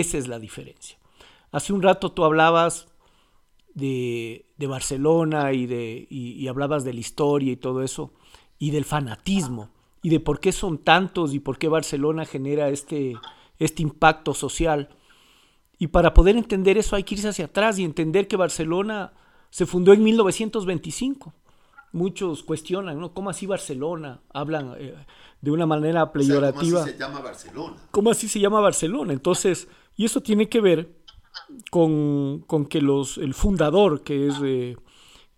[0.00, 0.98] Esa es la diferencia.
[1.52, 2.88] Hace un rato tú hablabas
[3.74, 8.12] de, de Barcelona y, de, y, y hablabas de la historia y todo eso,
[8.58, 9.70] y del fanatismo,
[10.02, 13.16] y de por qué son tantos y por qué Barcelona genera este,
[13.58, 14.88] este impacto social.
[15.78, 19.12] Y para poder entender eso hay que irse hacia atrás y entender que Barcelona
[19.50, 21.32] se fundó en 1925.
[21.92, 23.14] Muchos cuestionan, ¿no?
[23.14, 24.20] ¿Cómo así Barcelona?
[24.32, 24.94] Hablan eh,
[25.40, 26.84] de una manera peyorativa.
[26.84, 27.76] se llama Barcelona?
[27.92, 29.12] ¿Cómo así se llama Barcelona?
[29.12, 30.96] Entonces, y eso tiene que ver
[31.70, 34.76] con, con que los, el fundador, que es eh,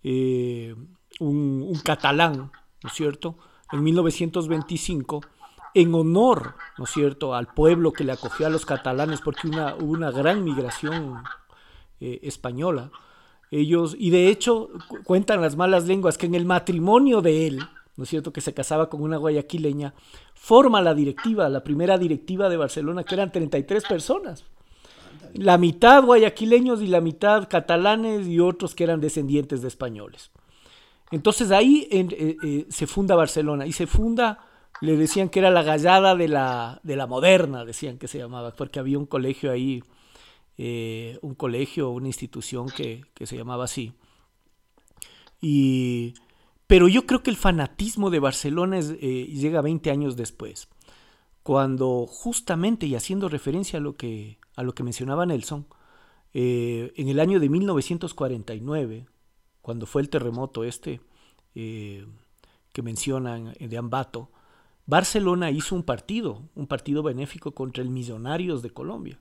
[0.03, 0.75] eh,
[1.19, 2.51] un, catalán,
[2.83, 3.37] ¿no es cierto?
[3.71, 5.21] En 1925,
[5.73, 9.75] en honor, ¿no es cierto?, al pueblo que le acogió a los catalanes, porque una,
[9.75, 11.23] hubo una gran migración
[11.99, 12.91] eh, española.
[13.51, 17.67] Ellos, y de hecho, cu- cuentan las malas lenguas que en el matrimonio de él,
[17.97, 19.93] ¿no es cierto?, que se casaba con una guayaquileña,
[20.33, 24.45] forma la directiva, la primera directiva de Barcelona, que eran 33 personas.
[25.33, 30.31] La mitad guayaquileños y la mitad catalanes y otros que eran descendientes de españoles.
[31.11, 34.39] Entonces ahí eh, eh, se funda Barcelona y se funda,
[34.81, 38.51] le decían que era la gallada de la, de la moderna, decían que se llamaba,
[38.51, 39.81] porque había un colegio ahí
[40.59, 43.93] eh, un colegio, una institución que, que se llamaba así.
[45.39, 46.15] Y,
[46.67, 50.67] pero yo creo que el fanatismo de Barcelona eh, llega 20 años después,
[51.41, 55.65] cuando justamente, y haciendo referencia a lo que, a lo que mencionaba Nelson,
[56.33, 59.07] eh, en el año de 1949,
[59.61, 60.99] cuando fue el terremoto este
[61.55, 62.05] eh,
[62.73, 64.29] que mencionan de Ambato,
[64.85, 69.19] Barcelona hizo un partido, un partido benéfico contra el Millonarios de Colombia.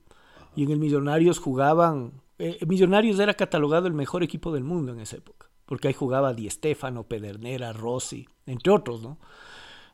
[0.57, 2.13] Y en el Millonarios jugaban,
[2.67, 6.49] Millonarios era catalogado el mejor equipo del mundo en esa época, porque ahí jugaba Di
[6.51, 9.19] Stefano, Pedernera, Rossi, entre otros, ¿no?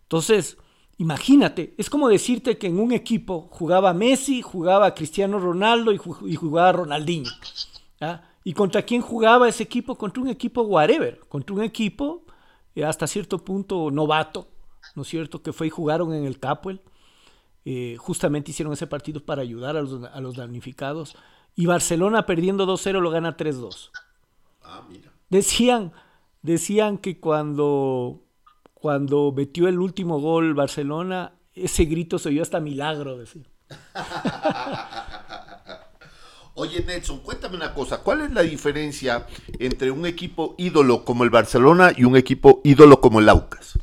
[0.02, 0.58] Entonces,
[0.98, 6.28] imagínate, es como decirte que en un equipo jugaba Messi, jugaba Cristiano Ronaldo y, ju-
[6.30, 7.30] y jugaba Ronaldinho.
[8.44, 9.96] ¿Y contra quién jugaba ese equipo?
[9.96, 12.24] Contra un equipo whatever, contra un equipo
[12.74, 14.48] eh, hasta cierto punto novato,
[14.96, 15.42] ¿no es cierto?
[15.42, 16.80] Que fue y jugaron en el Capuel.
[17.64, 21.16] Eh, justamente hicieron ese partido para ayudar a los, a los damnificados.
[21.54, 23.92] Y Barcelona perdiendo 2-0 lo gana 3-2.
[24.62, 25.11] Ah, mira.
[25.32, 25.92] Decían,
[26.42, 28.20] decían que cuando,
[28.74, 33.44] cuando metió el último gol Barcelona, ese grito se oyó hasta milagro, decía.
[36.54, 38.02] Oye, Nelson, cuéntame una cosa.
[38.02, 39.26] ¿Cuál es la diferencia
[39.58, 43.78] entre un equipo ídolo como el Barcelona y un equipo ídolo como el Aucas?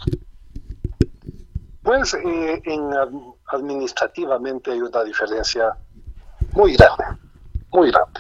[1.82, 3.10] Pues eh, en, ad-
[3.48, 5.76] administrativamente hay una diferencia
[6.54, 7.06] muy grande,
[7.72, 8.20] muy grande.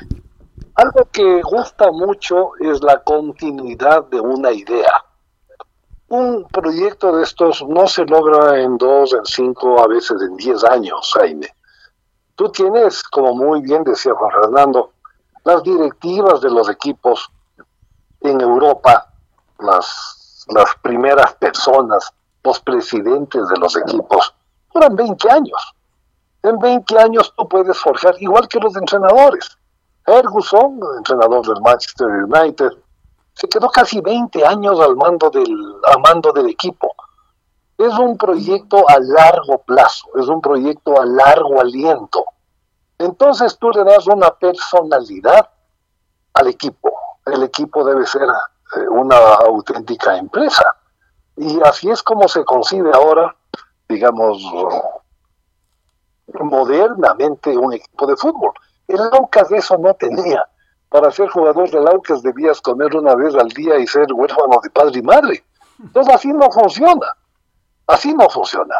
[0.79, 5.03] Algo que gusta mucho es la continuidad de una idea.
[6.07, 10.63] Un proyecto de estos no se logra en dos, en cinco, a veces en diez
[10.63, 11.53] años, Jaime.
[12.35, 14.93] Tú tienes, como muy bien decía Juan Fernando,
[15.43, 17.29] las directivas de los equipos
[18.21, 19.11] en Europa,
[19.59, 22.09] las, las primeras personas,
[22.41, 24.33] los presidentes de los equipos,
[24.73, 25.73] duran 20 años.
[26.41, 29.58] En 20 años tú puedes forjar, igual que los entrenadores.
[30.09, 32.71] Ferguson, entrenador del Manchester United,
[33.33, 36.95] se quedó casi 20 años al mando del, al mando del equipo.
[37.77, 42.25] Es un proyecto a largo plazo, es un proyecto a largo aliento.
[42.97, 45.47] Entonces tú le das una personalidad
[46.33, 46.91] al equipo.
[47.27, 48.27] El equipo debe ser
[48.75, 50.75] eh, una auténtica empresa.
[51.37, 53.35] Y así es como se concibe ahora,
[53.87, 54.41] digamos,
[56.33, 58.53] modernamente un equipo de fútbol.
[58.89, 60.43] El Aucas eso no tenía.
[60.89, 64.69] Para ser jugador del Aucas debías comer una vez al día y ser huérfano de
[64.71, 65.43] padre y madre.
[65.79, 67.15] Entonces así no funciona.
[67.85, 68.75] Así no funciona.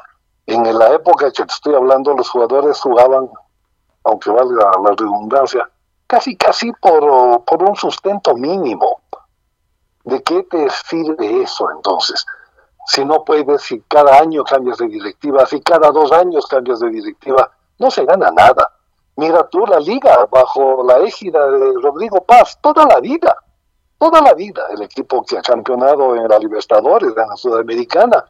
[0.48, 3.30] En la época que te estoy hablando, los jugadores jugaban,
[4.04, 5.69] aunque valga la redundancia,
[6.08, 9.02] casi casi por, por un sustento mínimo.
[10.06, 12.26] ¿De qué te sirve eso entonces?
[12.88, 16.89] Si no puedes, si cada año cambias de directiva, si cada dos años cambias de
[16.89, 18.74] directiva, no se gana nada.
[19.19, 23.36] Mira tú la liga bajo la égida de Rodrigo Paz, toda la vida,
[23.97, 28.23] toda la vida, el equipo que ha campeonado en la Libertadores, en la Sudamericana.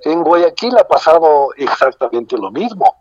[0.00, 2.96] En Guayaquil ha pasado exactamente lo mismo.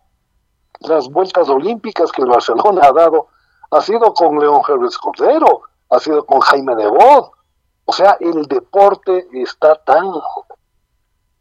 [0.82, 3.28] Las vueltas olímpicas que el Barcelona ha dado
[3.72, 7.32] ha sido con León Jerez Cordero, ha sido con Jaime Nebot.
[7.86, 10.12] O sea, el deporte está tan,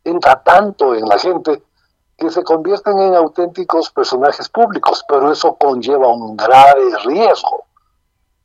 [0.05, 1.65] entra tanto en la gente
[2.25, 7.67] que se convierten en auténticos personajes públicos, pero eso conlleva un grave riesgo,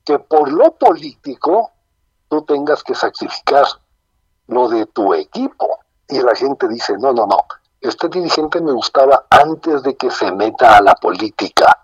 [0.03, 1.71] que por lo político
[2.27, 3.65] tú tengas que sacrificar
[4.47, 5.79] lo de tu equipo.
[6.09, 7.37] Y la gente dice, no, no, no,
[7.79, 11.79] este dirigente me gustaba antes de que se meta a la política.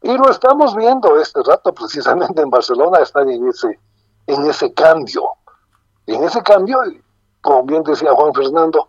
[0.00, 3.78] Y lo estamos viendo este rato, precisamente en Barcelona están en ese,
[4.26, 5.24] en ese cambio.
[6.06, 6.78] En ese cambio,
[7.42, 8.88] como bien decía Juan Fernando,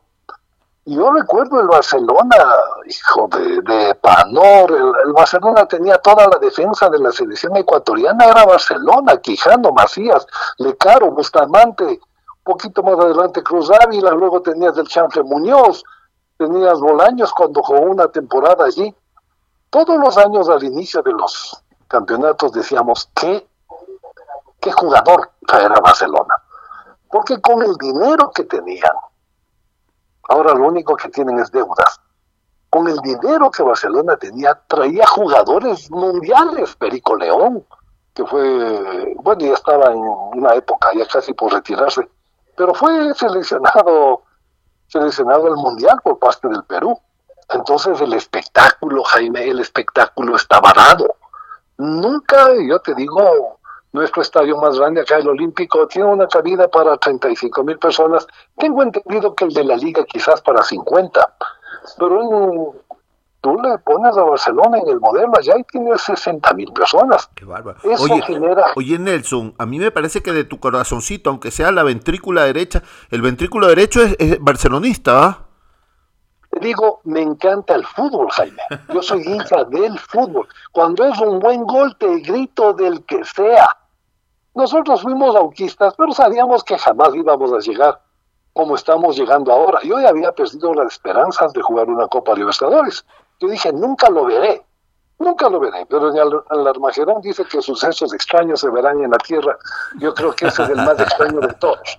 [0.85, 2.37] yo recuerdo el Barcelona,
[2.85, 8.45] hijo de, Panor, el, el, Barcelona tenía toda la defensa de la selección ecuatoriana, era
[8.45, 11.99] Barcelona, Quijano, Macías, Lecaro, Bustamante,
[12.45, 15.83] poquito más adelante Cruz Ávila, luego tenías el Chanfle Muñoz,
[16.37, 18.95] tenías Bolaños cuando jugó una temporada allí.
[19.71, 23.47] Todos los años al inicio de los campeonatos decíamos, ¿qué,
[24.61, 26.35] qué jugador traerá Barcelona?
[27.09, 28.93] Porque con el dinero que tenían,
[30.29, 31.99] ahora lo único que tienen es deudas.
[32.69, 37.65] Con el dinero que Barcelona tenía, traía jugadores mundiales, Perico León,
[38.13, 42.07] que fue, bueno, ya estaba en una época ya casi por retirarse,
[42.55, 44.23] pero fue seleccionado,
[44.87, 46.99] seleccionado al mundial por parte del Perú.
[47.49, 51.15] Entonces el espectáculo, Jaime, el espectáculo estaba dado.
[51.77, 53.54] Nunca, yo te digo,
[53.95, 58.27] nuestro estadio más grande acá, el Olímpico, tiene una cabida para 35 mil personas.
[58.57, 61.35] Tengo entendido que el de la liga quizás para 50,
[61.97, 62.85] pero en
[63.41, 67.29] tú le pones a Barcelona en el modelo allá y tiene 60 mil personas.
[67.35, 67.77] Qué bárbaro.
[67.83, 71.71] Eso Oye, genera- oye, Nelson, a mí me parece que de tu corazoncito, aunque sea
[71.71, 72.81] la ventrícula derecha,
[73.11, 75.39] el ventrículo derecho es, es barcelonista, ¿ah?
[76.49, 78.61] Te digo, me encanta el fútbol, Jaime.
[78.93, 80.47] Yo soy hincha del fútbol.
[80.71, 83.67] Cuando es un buen gol, te grito del que sea.
[84.55, 88.01] Nosotros fuimos auquistas, pero sabíamos que jamás íbamos a llegar
[88.53, 89.79] como estamos llegando ahora.
[89.83, 93.05] Yo ya había perdido las esperanzas de jugar una Copa Libertadores.
[93.41, 94.65] Yo dije, nunca lo veré,
[95.19, 95.85] nunca lo veré.
[95.89, 99.57] Pero en el, Armagedón dice que sucesos extraños se verán en la tierra.
[99.99, 101.97] Yo creo que ese es el más extraño de todos.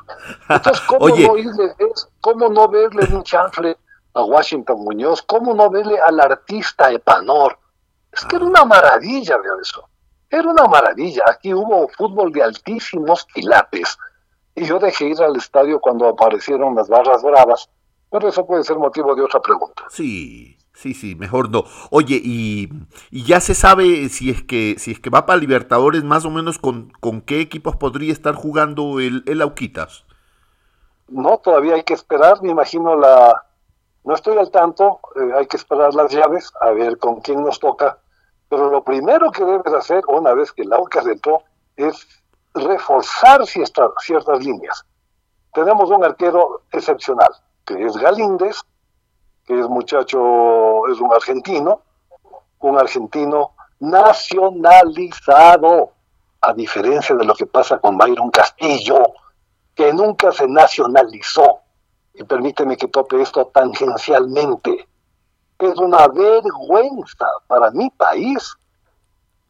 [0.49, 1.27] Entonces, ¿cómo, Oye.
[1.29, 3.77] no, irle- es- cómo no verle un chanfle
[4.14, 5.21] a Washington Muñoz?
[5.23, 7.59] ¿Cómo no verle al artista Epanor?
[8.12, 9.87] Es que era una maravilla ver eso.
[10.38, 11.25] Era una maravilla.
[11.29, 13.96] Aquí hubo fútbol de altísimos quilates.
[14.55, 17.70] Y yo dejé ir al estadio cuando aparecieron las barras bravas.
[18.11, 19.85] Pero eso puede ser motivo de otra pregunta.
[19.88, 21.64] Sí, sí, sí, mejor no.
[21.90, 22.68] Oye, y,
[23.11, 26.31] y ya se sabe si es que si es que va para Libertadores, más o
[26.31, 30.05] menos con, con qué equipos podría estar jugando el, el Auquitas.
[31.09, 32.42] No, todavía hay que esperar.
[32.42, 33.42] Me imagino la.
[34.05, 35.01] No estoy al tanto.
[35.16, 37.99] eh, hay que esperar las llaves a ver con quién nos toca.
[38.57, 41.42] Pero lo primero que debes hacer una vez que el Aucas entró
[41.77, 42.09] es
[42.55, 44.83] reforzar ciertas, ciertas líneas.
[45.53, 47.29] Tenemos un arquero excepcional,
[47.66, 48.62] que es Galíndez,
[49.45, 51.83] que es muchacho, es un argentino,
[52.61, 55.90] un argentino nacionalizado,
[56.40, 59.12] a diferencia de lo que pasa con Byron Castillo,
[59.75, 61.59] que nunca se nacionalizó.
[62.14, 64.88] Y permíteme que tope esto tangencialmente.
[65.59, 68.57] Es una vergüenza para mi país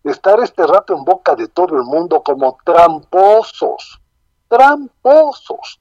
[0.05, 4.01] estar este rato en boca de todo el mundo como tramposos,
[4.49, 5.81] tramposos.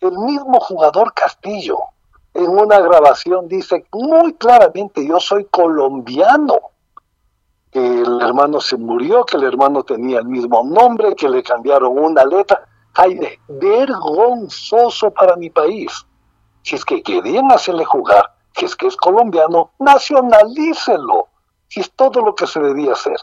[0.00, 1.78] El mismo jugador Castillo
[2.34, 6.58] en una grabación dice muy claramente, yo soy colombiano,
[7.70, 11.96] que el hermano se murió, que el hermano tenía el mismo nombre, que le cambiaron
[11.96, 12.66] una letra.
[12.94, 16.04] Jaime, vergonzoso para mi país.
[16.62, 21.28] Si es que querían hacerle jugar, si es que es colombiano, nacionalícelo.
[21.68, 23.16] Si es todo lo que se debía hacer.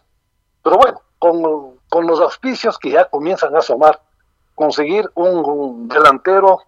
[0.64, 4.02] Pero bueno, con, con los auspicios que ya comienzan a asomar,
[4.56, 6.62] conseguir un, un delantero,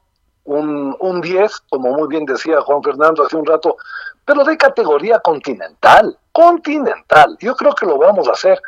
[0.43, 3.75] un, un 10, como muy bien decía Juan Fernando hace un rato,
[4.23, 7.37] pero de categoría continental, continental.
[7.39, 8.61] Yo creo que lo vamos a hacer,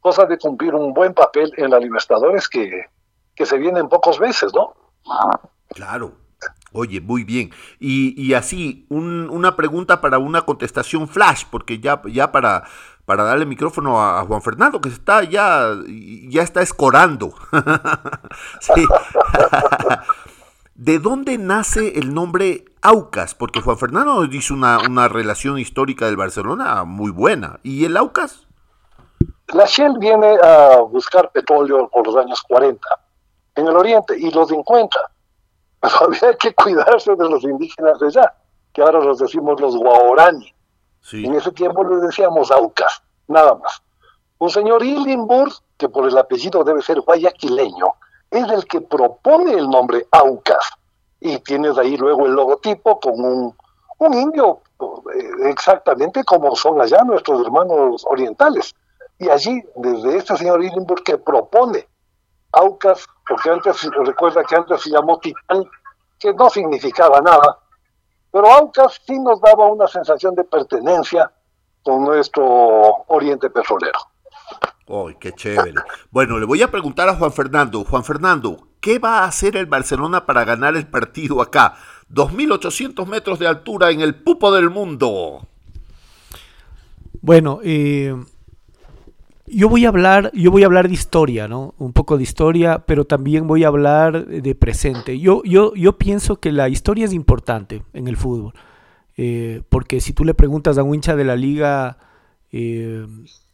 [0.00, 2.86] cosa de cumplir un buen papel en la Libertadores que,
[3.34, 4.74] que se vienen pocos meses, ¿no?
[5.70, 6.27] Claro.
[6.72, 7.50] Oye, muy bien.
[7.80, 12.02] Y, así, un- una pregunta para una contestación flash, porque ya,
[12.32, 12.64] para,
[13.06, 15.74] para darle micrófono a, Juan Fernando, que está ya,
[16.28, 17.34] ya está escorando.
[20.74, 23.34] ¿De dónde nace el nombre Aucas?
[23.34, 27.58] Porque Juan Fernando dice una, una relación histórica del Barcelona muy buena.
[27.64, 28.46] ¿Y el Aucas?
[29.48, 32.80] La Shell viene a buscar petróleo por los años 40
[33.56, 35.00] en el oriente y los encuentra.
[35.80, 38.34] Pero había que cuidarse de los indígenas de allá,
[38.72, 40.52] que ahora los decimos los guaorani.
[41.00, 41.24] Sí.
[41.24, 43.82] En ese tiempo les decíamos aucas, nada más.
[44.38, 47.94] Un señor Illimburg, que por el apellido debe ser guayaquileño,
[48.30, 50.70] es el que propone el nombre aucas.
[51.20, 53.56] Y tienes ahí luego el logotipo con un,
[53.98, 58.74] un indio, eh, exactamente como son allá nuestros hermanos orientales.
[59.18, 61.88] Y allí, desde este señor Illimburg que propone
[62.52, 65.64] Aucas, porque antes, recuerda que antes se llamó Titán,
[66.18, 67.58] que no significaba nada,
[68.32, 71.30] pero Aucas sí nos daba una sensación de pertenencia
[71.82, 73.98] con nuestro oriente petrolero.
[74.88, 75.74] ¡Ay, qué chévere!
[76.10, 77.84] Bueno, le voy a preguntar a Juan Fernando.
[77.84, 81.76] Juan Fernando, ¿qué va a hacer el Barcelona para ganar el partido acá?
[82.10, 85.46] 2.800 metros de altura en el pupo del mundo.
[87.20, 88.14] Bueno, eh,
[89.50, 91.74] yo voy a hablar, yo voy a hablar de historia, ¿no?
[91.78, 95.18] Un poco de historia, pero también voy a hablar de presente.
[95.18, 98.54] Yo, yo, yo pienso que la historia es importante en el fútbol,
[99.16, 101.98] eh, porque si tú le preguntas a un hincha de la liga,
[102.52, 103.06] eh,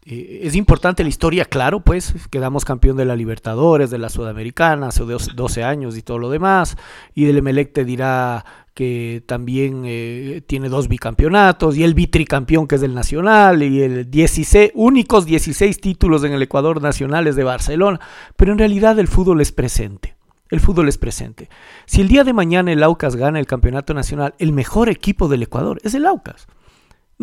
[0.06, 4.88] eh, es importante la historia, claro, pues quedamos campeón de la Libertadores, de la Sudamericana
[4.88, 6.76] hace dos- 12 años y todo lo demás,
[7.14, 8.44] y el Emelec te dirá
[8.74, 14.10] que también eh, tiene dos bicampeonatos, y el bitricampeón que es del Nacional, y el
[14.10, 18.00] 16, únicos 16 títulos en el Ecuador nacionales de Barcelona,
[18.36, 20.16] pero en realidad el fútbol es presente.
[20.50, 21.48] El fútbol es presente.
[21.86, 25.42] Si el día de mañana el Aucas gana el campeonato nacional, el mejor equipo del
[25.42, 26.46] Ecuador es el Aucas.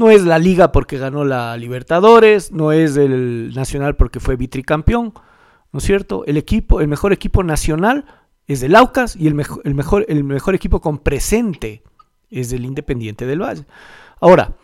[0.02, 5.14] No es la liga porque ganó la Libertadores, no es el Nacional porque fue vitricampeón,
[5.72, 6.24] ¿no es cierto?
[6.26, 8.06] El equipo, el mejor equipo nacional
[8.48, 11.84] es el Aucas y el, mejor, el, mejor, el mejor equipo con presente
[12.32, 13.66] es el Independiente del Valle.
[14.20, 14.56] Ahora,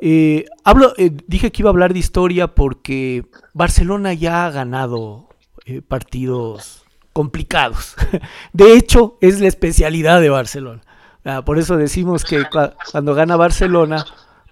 [0.00, 3.24] Eh, hablo, eh, dije que iba a hablar de historia porque
[3.54, 5.28] Barcelona ya ha ganado
[5.66, 7.94] eh, partidos complicados.
[8.52, 10.82] De hecho, es la especialidad de Barcelona.
[11.24, 14.04] Ah, por eso decimos que cua- cuando gana Barcelona,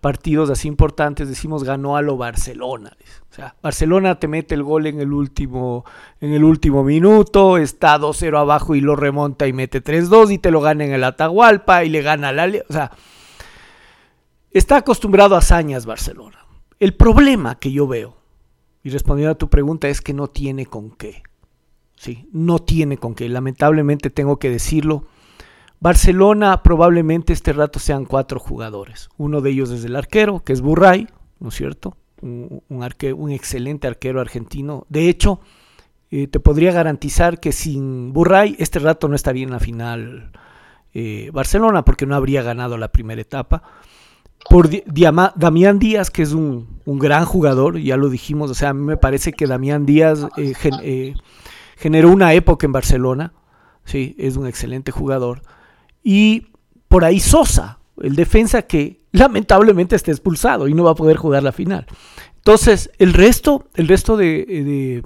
[0.03, 2.95] partidos así importantes, decimos ganó a lo Barcelona.
[3.31, 5.85] O sea, Barcelona te mete el gol en el último,
[6.21, 10.51] en el último minuto, está 2-0 abajo y lo remonta y mete 3-2 y te
[10.51, 12.91] lo gana en el Atahualpa y le gana al Ali- O sea,
[14.51, 16.39] está acostumbrado a hazañas Barcelona.
[16.81, 18.17] El problema que yo veo,
[18.83, 21.23] y respondiendo a tu pregunta, es que no tiene con qué.
[21.95, 23.29] Sí, no tiene con qué.
[23.29, 25.05] Lamentablemente tengo que decirlo.
[25.83, 29.09] Barcelona probablemente este rato sean cuatro jugadores.
[29.17, 31.09] Uno de ellos es el arquero, que es Burray,
[31.41, 31.97] ¿no es cierto?
[32.21, 34.87] Un, un, excelente arquero argentino.
[34.89, 35.41] De hecho,
[36.13, 40.31] eh, te podría garantizar que sin Burray este rato no estaría en la final
[40.95, 43.65] eh, Barcelona, porque no habría ganado la primera etapa.
[44.49, 44.71] Por
[45.35, 48.85] Damián Díaz, que es un, un gran jugador, ya lo dijimos, o sea, a mí
[48.85, 51.15] me parece que Damián Díaz eh,
[51.77, 53.33] generó una época en Barcelona,
[53.85, 55.43] sí, es un excelente jugador.
[56.03, 56.49] Y
[56.89, 61.43] por ahí Sosa, el defensa que lamentablemente está expulsado y no va a poder jugar
[61.43, 61.87] la final.
[62.37, 65.05] Entonces, el resto, el resto de,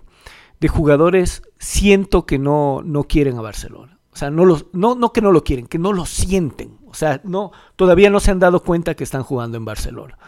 [0.61, 4.01] de- jugadores siento que no, no quieren a Barcelona.
[4.11, 6.79] O sea, no, los, no, no que no lo quieren, que no lo sienten.
[6.87, 10.19] O sea, no, todavía no se han dado cuenta que están jugando en Barcelona.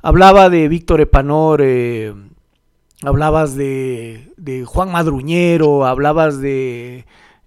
[0.00, 2.14] Hablaba de Víctor Epanor, eh,
[3.02, 7.04] hablabas de, de Juan Madruñero, hablabas de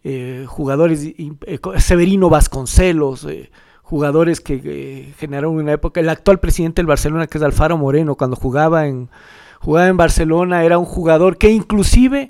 [0.08, 3.50] eh, jugadores, eh, Severino Vasconcelos, eh,
[3.82, 6.00] jugadores que generaron una época.
[6.00, 9.10] El actual presidente del Barcelona, que es Alfaro Moreno, cuando jugaba en,
[9.60, 12.30] jugaba en Barcelona, era un jugador que inclusive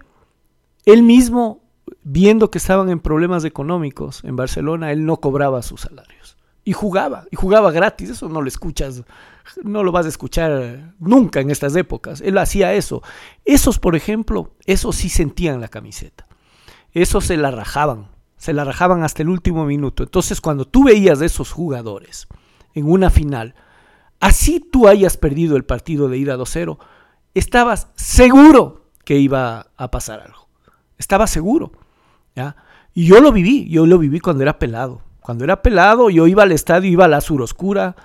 [0.85, 1.63] él mismo,
[2.01, 6.37] viendo que estaban en problemas económicos en Barcelona, él no cobraba sus salarios.
[6.63, 9.03] Y jugaba, y jugaba gratis, eso no lo escuchas,
[9.63, 12.21] no lo vas a escuchar nunca en estas épocas.
[12.21, 13.03] Él hacía eso.
[13.43, 16.24] Esos, por ejemplo, esos sí sentían la camiseta.
[16.95, 20.03] Esos se la rajaban, se la rajaban hasta el último minuto.
[20.03, 22.27] Entonces, cuando tú veías de esos jugadores
[22.73, 23.53] en una final,
[24.21, 26.77] así tú hayas perdido el partido de ida 2-0,
[27.33, 30.47] estabas seguro que iba a pasar algo.
[30.97, 31.73] Estaba seguro.
[32.33, 32.55] ¿ya?
[32.93, 35.01] Y yo lo viví, yo lo viví cuando era pelado.
[35.19, 37.97] Cuando era pelado, yo iba al estadio, iba a la sur oscura,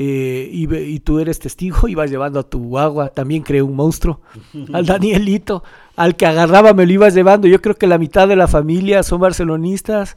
[0.00, 4.20] eh, y, y tú eres testigo, ibas llevando a tu guagua, también creé un monstruo,
[4.72, 5.64] al Danielito,
[5.96, 7.48] al que agarraba me lo ibas llevando.
[7.48, 10.14] Yo creo que la mitad de la familia son barcelonistas,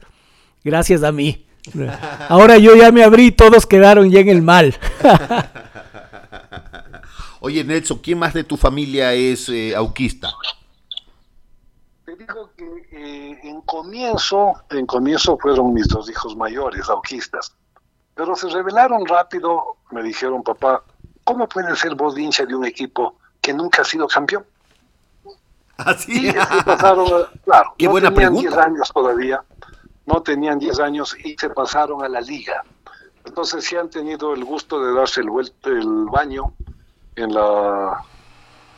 [0.62, 1.46] gracias a mí.
[2.28, 4.76] Ahora yo ya me abrí y todos quedaron ya en el mal.
[7.40, 10.30] Oye, Nelson, ¿quién más de tu familia es eh, auquista?
[12.04, 17.56] Te digo que eh, en comienzo, en comienzo fueron mis dos hijos mayores, auquistas,
[18.14, 20.82] pero se revelaron rápido, me dijeron, papá,
[21.24, 24.44] ¿cómo puede ser vos hincha de un equipo que nunca ha sido campeón?
[25.78, 26.28] Así.
[26.28, 27.06] Y se pasaron,
[27.44, 28.56] claro, Qué no buena tenían pregunta.
[28.56, 29.42] 10 años todavía,
[30.06, 32.62] no tenían 10 años y se pasaron a la liga.
[33.24, 36.52] Entonces sí han tenido el gusto de darse el, vuel- el baño
[37.16, 38.02] en la,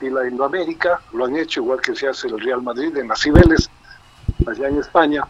[0.01, 3.21] en la Indoamérica, lo han hecho igual que se hace el Real Madrid en las
[3.21, 3.71] Cibeles,
[4.47, 5.23] allá en España,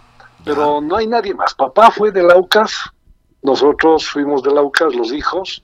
[0.44, 1.54] pero no hay nadie más.
[1.54, 2.72] Papá fue del Aucas,
[3.44, 5.62] nosotros fuimos del Aucas, los hijos,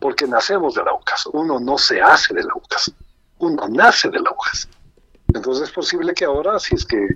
[0.00, 1.26] porque nacemos del Aucas.
[1.26, 2.90] Uno no se hace del Aucas,
[3.38, 4.66] uno nace del Aucas.
[5.34, 7.06] Entonces es posible que ahora, si es que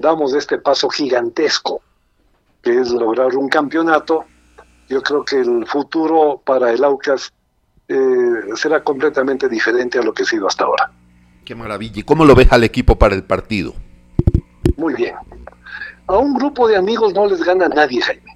[0.00, 1.80] damos este paso gigantesco,
[2.60, 4.24] que es lograr un campeonato,
[4.88, 7.32] yo creo que el futuro para el Aucas
[7.86, 7.94] eh,
[8.56, 10.90] será completamente diferente a lo que ha sido hasta ahora.
[11.44, 12.00] Qué maravilla.
[12.00, 13.74] ¿Y cómo lo ves al equipo para el partido?
[14.76, 15.14] Muy bien.
[16.08, 18.31] A un grupo de amigos no les gana nadie, Jaime.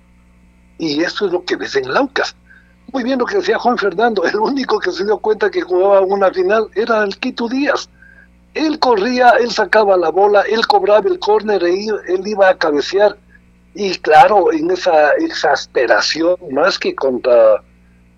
[0.78, 2.34] Y esto es lo que ves en el Aucas.
[2.92, 4.24] Muy bien lo que decía Juan Fernando.
[4.24, 7.88] El único que se dio cuenta que jugaba una final era el Quito Díaz.
[8.54, 13.16] Él corría, él sacaba la bola, él cobraba el córner, e él iba a cabecear.
[13.74, 17.62] Y claro, en esa exasperación, más que contra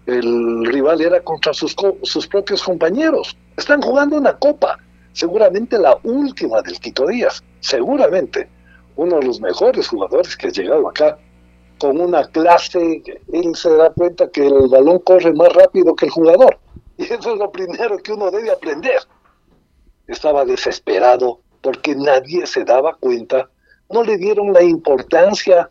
[0.06, 3.36] el rival, era contra sus, sus propios compañeros.
[3.56, 4.78] Están jugando una copa,
[5.12, 8.48] seguramente la última del Quito Díaz, seguramente
[8.94, 11.18] uno de los mejores jugadores que ha llegado acá,
[11.78, 13.02] con una clase,
[13.32, 16.58] él se da cuenta que el balón corre más rápido que el jugador.
[16.98, 18.98] Y eso es lo primero que uno debe aprender.
[20.08, 23.48] Estaba desesperado porque nadie se daba cuenta,
[23.90, 25.70] no le dieron la importancia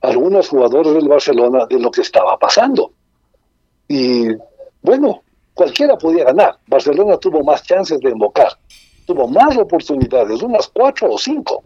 [0.00, 2.92] a algunos jugadores del Barcelona de lo que estaba pasando.
[3.88, 4.28] Y
[4.82, 5.22] bueno,
[5.54, 6.58] cualquiera podía ganar.
[6.66, 8.52] Barcelona tuvo más chances de invocar,
[9.06, 11.64] tuvo más oportunidades, unas cuatro o cinco.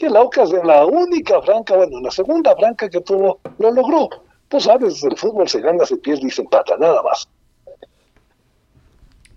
[0.00, 3.70] Y el Aucas en la única franca, bueno, en la segunda franca que tuvo, lo
[3.70, 4.08] logró.
[4.48, 7.28] Tú sabes, el fútbol se gana, se pierde y se empata, nada más.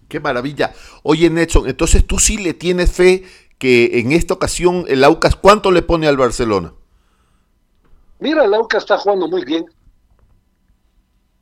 [0.08, 0.74] Qué maravilla.
[1.04, 3.24] Oye, Nelson, entonces tú sí le tienes fe
[3.58, 6.74] que en esta ocasión el Aucas, ¿cuánto le pone al Barcelona?
[8.20, 9.66] Mira, el Aucas está jugando muy bien.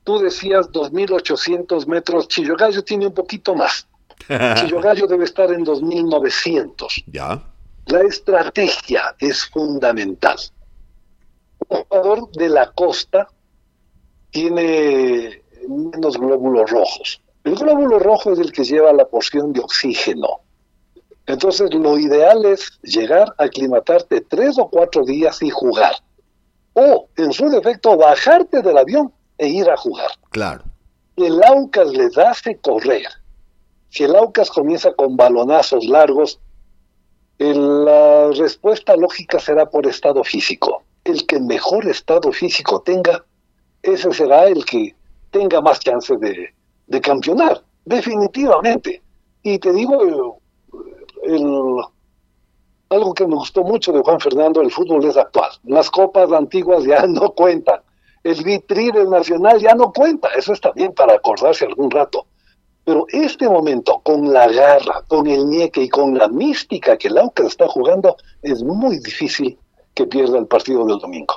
[0.04, 3.88] Tú decías 2.800 metros, Chillogallo tiene un poquito más.
[4.28, 7.04] Chillogallo debe estar en 2.900.
[7.06, 7.51] ya.
[7.92, 10.38] La estrategia es fundamental.
[11.68, 13.28] Un jugador de la costa
[14.30, 17.22] tiene menos glóbulos rojos.
[17.44, 20.40] El glóbulo rojo es el que lleva la porción de oxígeno.
[21.26, 25.96] Entonces, lo ideal es llegar a aclimatarte tres o cuatro días y jugar.
[26.72, 30.12] O, en su defecto, bajarte del avión e ir a jugar.
[30.30, 30.64] Claro.
[31.18, 33.04] El Aucas les hace correr.
[33.90, 36.40] Si el Aucas comienza con balonazos largos,
[37.42, 40.84] la respuesta lógica será por estado físico.
[41.04, 43.26] El que mejor estado físico tenga,
[43.82, 44.96] ese será el que
[45.32, 46.54] tenga más chances de,
[47.02, 49.02] campeonar, definitivamente.
[49.44, 51.82] Y te digo, el- el-
[52.90, 55.50] algo que me gustó mucho de Juan Fernando, el fútbol es actual.
[55.64, 57.80] Las copas antiguas ya no cuentan.
[58.24, 60.28] El vitri del Nacional ya no cuenta.
[60.38, 62.26] Eso está bien para acordarse algún rato.
[62.92, 67.18] Pero este momento, con la garra, con el ñeque y con la mística que el
[67.20, 69.58] Aucas está jugando, es muy difícil
[69.94, 71.36] que pierda el partido del domingo.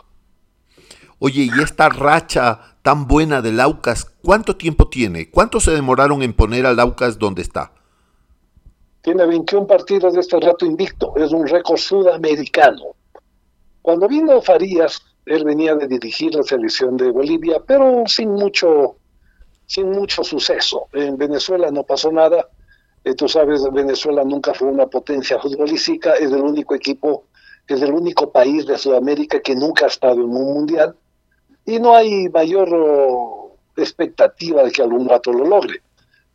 [1.20, 5.30] Oye, y esta racha tan buena del Aucas, ¿cuánto tiempo tiene?
[5.30, 7.70] ¿Cuánto se demoraron en poner al Aucas donde está?
[9.02, 11.14] Tiene 21 partidos de este rato invicto.
[11.14, 12.96] Es un récord sudamericano.
[13.80, 18.96] Cuando vino Farías, él venía de dirigir la selección de Bolivia, pero sin mucho,
[19.66, 20.88] sin mucho suceso.
[20.92, 22.48] En Venezuela no pasó nada.
[23.04, 26.14] Eh, tú sabes, Venezuela nunca fue una potencia futbolística.
[26.14, 27.24] Es el único equipo,
[27.66, 30.96] es el único país de Sudamérica que nunca ha estado en un mundial.
[31.66, 32.68] Y no hay mayor
[33.76, 35.82] expectativa de que algún rato lo logre.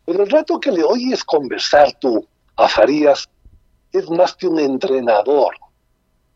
[0.06, 2.26] Pero el rato que le oyes conversar tú
[2.56, 3.30] a Farías
[3.92, 5.56] es más que un entrenador.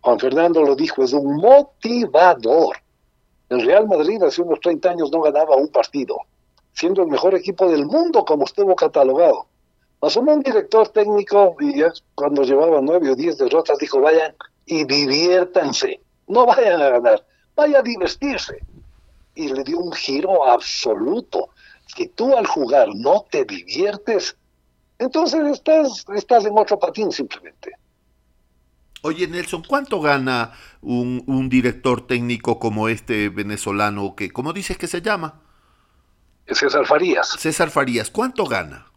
[0.02, 2.78] Juan Fernando lo dijo, es un motivador.
[3.50, 6.18] El Real Madrid hace unos 30 años no ganaba un partido,
[6.74, 9.48] siendo el mejor equipo del mundo como estuvo catalogado.
[10.02, 14.84] Asomó un director técnico y ya cuando llevaba nueve o diez derrotas dijo, vayan y
[14.84, 18.58] diviértanse, no vayan a ganar, vayan a divertirse.
[19.36, 21.50] Y le dio un giro absoluto.
[21.88, 24.36] Si tú al jugar no te diviertes,
[25.00, 27.72] entonces estás, estás en otro patín simplemente.
[29.04, 34.88] Oye, Nelson, ¿cuánto gana un, un director técnico como este venezolano que, ¿cómo dices que
[34.88, 35.43] se llama?
[36.48, 38.94] César Farías, César Farías, ¿cuánto gana?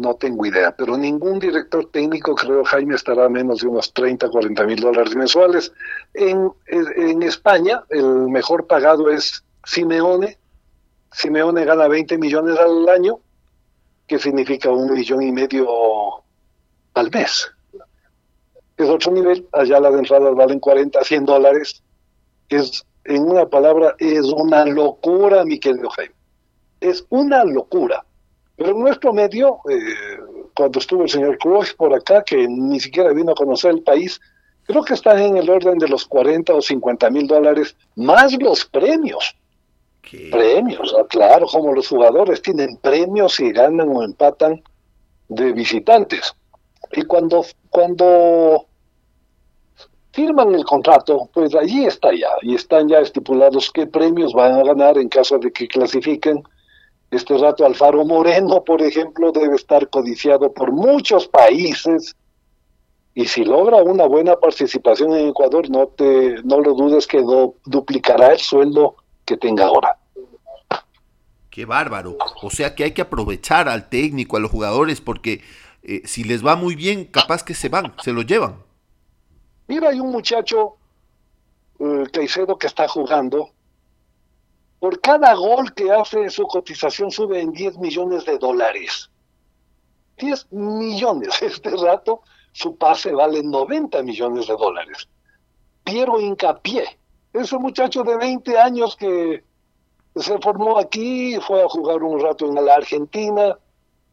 [0.00, 4.28] no tengo idea, pero ningún director técnico, creo Jaime, estará a menos de unos 30,
[4.28, 5.72] 40 mil dólares mensuales.
[6.14, 10.38] En, en España, el mejor pagado es Simeone.
[11.12, 13.18] Simeone gana 20 millones al año,
[14.06, 15.68] que significa un millón y medio
[16.94, 17.50] al mes.
[18.76, 21.82] Es otro nivel, allá las entradas valen 40, 100 dólares.
[22.48, 26.14] Es, en una palabra, es una locura, mi querido Jaime.
[26.80, 28.04] Es una locura.
[28.56, 30.18] Pero en nuestro medio, eh,
[30.54, 34.20] cuando estuvo el señor Cruz por acá, que ni siquiera vino a conocer el país,
[34.64, 38.64] creo que está en el orden de los 40 o 50 mil dólares, más los
[38.66, 39.36] premios.
[40.02, 40.28] ¿Qué?
[40.30, 44.62] Premios, ah, claro, como los jugadores tienen premios si ganan o empatan
[45.28, 46.34] de visitantes.
[46.92, 48.66] Y cuando, cuando
[50.12, 54.64] firman el contrato, pues allí está ya, y están ya estipulados qué premios van a
[54.64, 56.42] ganar en caso de que clasifiquen.
[57.10, 62.14] Este rato Alfaro Moreno, por ejemplo, debe estar codiciado por muchos países.
[63.14, 67.54] Y si logra una buena participación en Ecuador, no te no lo dudes que do-
[67.64, 68.94] duplicará el sueldo
[69.24, 69.98] que tenga ahora.
[71.50, 72.16] Qué bárbaro.
[72.42, 75.42] O sea que hay que aprovechar al técnico, a los jugadores, porque
[75.82, 78.62] eh, si les va muy bien, capaz que se van, se lo llevan.
[79.66, 80.76] Mira, hay un muchacho,
[81.80, 83.50] eh, Caicedo, que está jugando.
[84.80, 89.10] Por cada gol que hace, su cotización sube en 10 millones de dólares.
[90.16, 91.40] 10 millones.
[91.42, 92.22] Este rato,
[92.52, 95.08] su pase vale 90 millones de dólares.
[95.84, 96.98] Piero Hincapié,
[97.32, 99.44] ese muchacho de 20 años que
[100.16, 103.56] se formó aquí, fue a jugar un rato en la Argentina.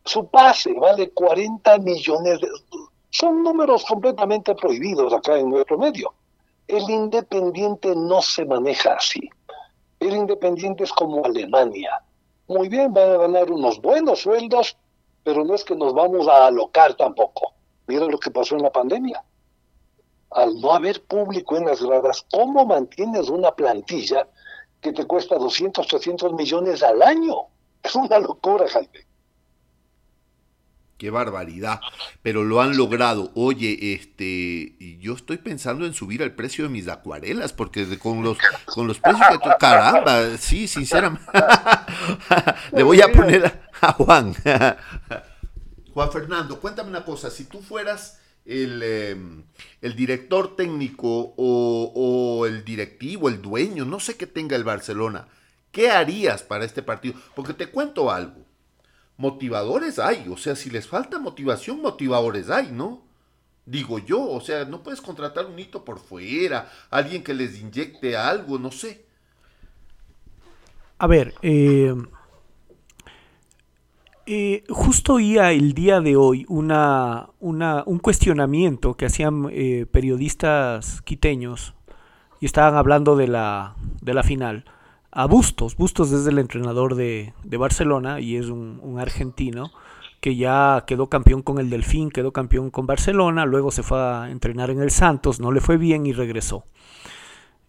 [0.06, 2.48] Su pase vale 40 millones de
[3.10, 6.14] son números completamente prohibidos acá en nuestro medio.
[6.68, 9.30] El independiente no se maneja así.
[10.08, 12.02] El independiente es como Alemania.
[12.48, 14.78] Muy bien, van a ganar unos buenos sueldos,
[15.22, 17.52] pero no es que nos vamos a alocar tampoco.
[17.88, 19.22] Mira lo que pasó en la pandemia.
[20.32, 24.30] Al no haber público en las gradas, ¿cómo mantienes una plantilla
[24.80, 27.48] que te cuesta 200, 300 millones al año?
[27.84, 29.06] Es una locura, Jaime.
[30.98, 31.80] Qué barbaridad.
[32.24, 33.32] Pero lo han logrado.
[33.36, 38.38] Oye, este, yo estoy pensando en subir el precio de mis acuarelas, porque con los,
[38.66, 41.26] con los precios que caramba, sí, sinceramente.
[42.72, 44.34] Le voy a poner a, Juan.
[45.94, 47.30] Juan Fernando, cuéntame una cosa.
[47.30, 49.16] Si tú fueras el, eh,
[49.82, 55.28] el director técnico o, o el directivo, el dueño, no sé qué tenga el Barcelona,
[55.72, 57.20] ¿qué harías para este partido?
[57.36, 58.48] Porque te cuento algo
[59.18, 63.04] motivadores hay, o sea, si les falta motivación, motivadores hay, ¿no?
[63.66, 68.18] Digo yo, o sea, no puedes contratar un hito por fuera, alguien que les inyecte
[68.18, 69.06] algo, no sé.
[71.00, 71.94] A ver, eh,
[74.26, 81.02] eh, justo oía el día de hoy una, una- un cuestionamiento que hacían eh, periodistas
[81.04, 81.74] quiteños
[82.42, 84.66] y estaban hablando de la, de la final.
[85.18, 89.72] A Bustos, Bustos es el entrenador de, Barcelona y es un, argentino
[90.22, 94.30] que ya quedó campeón con el Delfín, quedó campeón con Barcelona, luego se fue a
[94.30, 96.66] entrenar en el Santos, no le fue bien y regresó.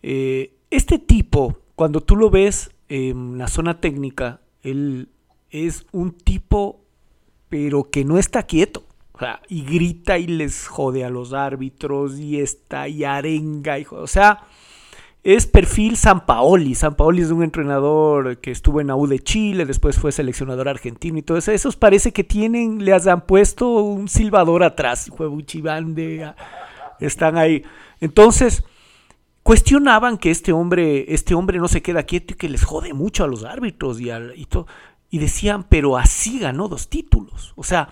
[0.03, 5.09] Eh, este tipo, cuando tú lo ves en la zona técnica, él
[5.49, 6.83] es un tipo,
[7.49, 8.85] pero que no está quieto.
[9.13, 13.79] O sea, y grita y les jode a los árbitros y está y arenga.
[13.79, 14.45] Y, o sea,
[15.35, 16.74] es perfil San Paoli.
[16.74, 21.18] San Paoli es un entrenador que estuvo en AU de Chile, después fue seleccionador argentino
[21.18, 21.53] y todo eso.
[21.53, 25.11] Esos parece que tienen, les han puesto un silbador atrás.
[25.11, 26.35] Juego un
[26.99, 27.62] están ahí.
[28.01, 28.64] Entonces,
[29.43, 33.22] cuestionaban que este hombre, este hombre no se queda quieto y que les jode mucho
[33.22, 34.66] a los árbitros y, y todo.
[35.11, 37.53] Y decían, pero así ganó dos títulos.
[37.55, 37.91] O sea,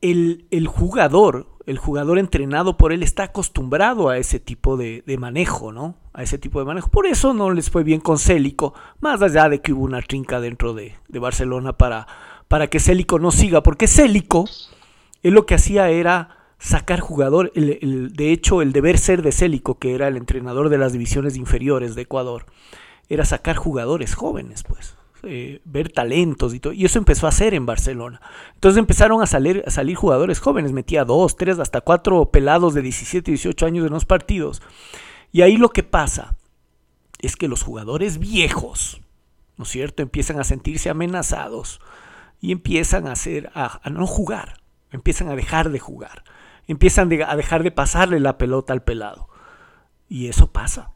[0.00, 5.72] el, el jugador, el jugador entrenado por él está acostumbrado a ese tipo de, manejo,
[5.72, 5.96] ¿no?
[6.12, 6.88] A ese tipo de manejo.
[6.88, 10.40] Por eso no les fue bien con Célico, más allá de que hubo una trinca
[10.40, 12.06] dentro de, de Barcelona para,
[12.48, 14.44] para que Célico no siga, porque Célico,
[15.22, 19.32] él lo que hacía era sacar jugador, el- el- de hecho el deber ser de
[19.32, 22.46] Célico, que era el entrenador de las divisiones inferiores de Ecuador,
[23.08, 24.95] era sacar jugadores jóvenes, pues,
[25.26, 28.20] eh, ver talentos y todo, y eso empezó a hacer en Barcelona.
[28.54, 32.82] Entonces empezaron a salir, a salir jugadores jóvenes, metía dos, tres, hasta cuatro pelados de
[32.82, 34.62] 17, 18 años en los partidos.
[35.32, 36.36] Y ahí lo que pasa
[37.20, 39.00] es que los jugadores viejos,
[39.56, 41.80] ¿no es cierto?, empiezan a sentirse amenazados
[42.40, 44.60] y empiezan a hacer a, no jugar,
[44.90, 46.24] empiezan a dejar de jugar,
[46.66, 49.28] empiezan a dejar de pasarle la pelota al pelado.
[50.08, 50.92] Y eso pasa.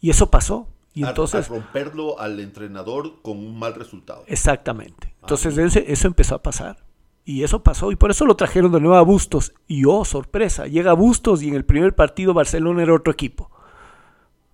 [0.00, 0.68] Y eso pasó.
[0.98, 4.24] Y A- entonces a romperlo al entrenador con un mal resultado.
[4.26, 5.14] Exactamente.
[5.20, 6.84] Entonces ese- eso empezó a pasar.
[7.24, 7.92] Y eso pasó.
[7.92, 9.52] Y por eso lo trajeron de nuevo a Bustos.
[9.66, 13.50] Y oh, sorpresa, llega Bustos y en el primer partido Barcelona era otro equipo.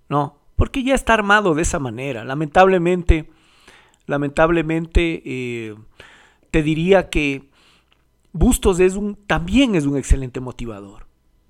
[0.09, 2.25] No, porque ya está armado de esa manera.
[2.25, 3.31] Lamentablemente,
[4.07, 5.75] lamentablemente, eh,
[6.51, 7.51] te diría que
[8.33, 11.07] Bustos es un, también es un excelente motivador.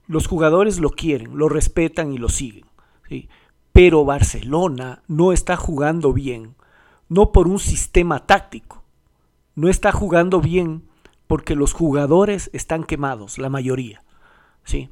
[0.06, 2.66] Los jugadores lo quieren, lo respetan y lo siguen.
[3.08, 3.28] ¿sí?
[3.74, 6.54] Pero Barcelona no está jugando bien,
[7.08, 8.84] no por un sistema táctico.
[9.56, 10.84] No está jugando bien
[11.26, 14.04] porque los jugadores están quemados, la mayoría.
[14.62, 14.90] ¿sí?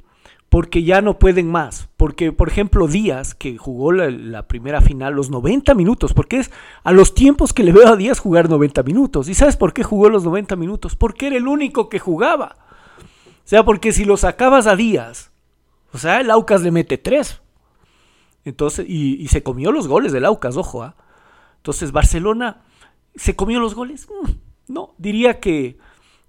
[0.49, 1.87] Porque ya no pueden más.
[1.95, 6.51] Porque, por ejemplo, Díaz, que jugó la, la primera final, los 90 minutos, porque es
[6.83, 9.29] a los tiempos que le veo a Díaz jugar 90 minutos.
[9.29, 10.97] ¿Y sabes por qué jugó los 90 minutos?
[10.97, 12.57] Porque era el único que jugaba.
[12.99, 15.31] O sea, porque si lo sacabas a Díaz,
[15.93, 17.39] o sea, el Aucas le mete tres.
[18.45, 20.83] Entonces, y, y se comió los goles del Aucas, ojo.
[20.83, 20.95] ¿ah?
[21.57, 22.61] Entonces, Barcelona
[23.15, 24.07] se comió los goles.
[24.09, 25.77] Mm, no, diría que,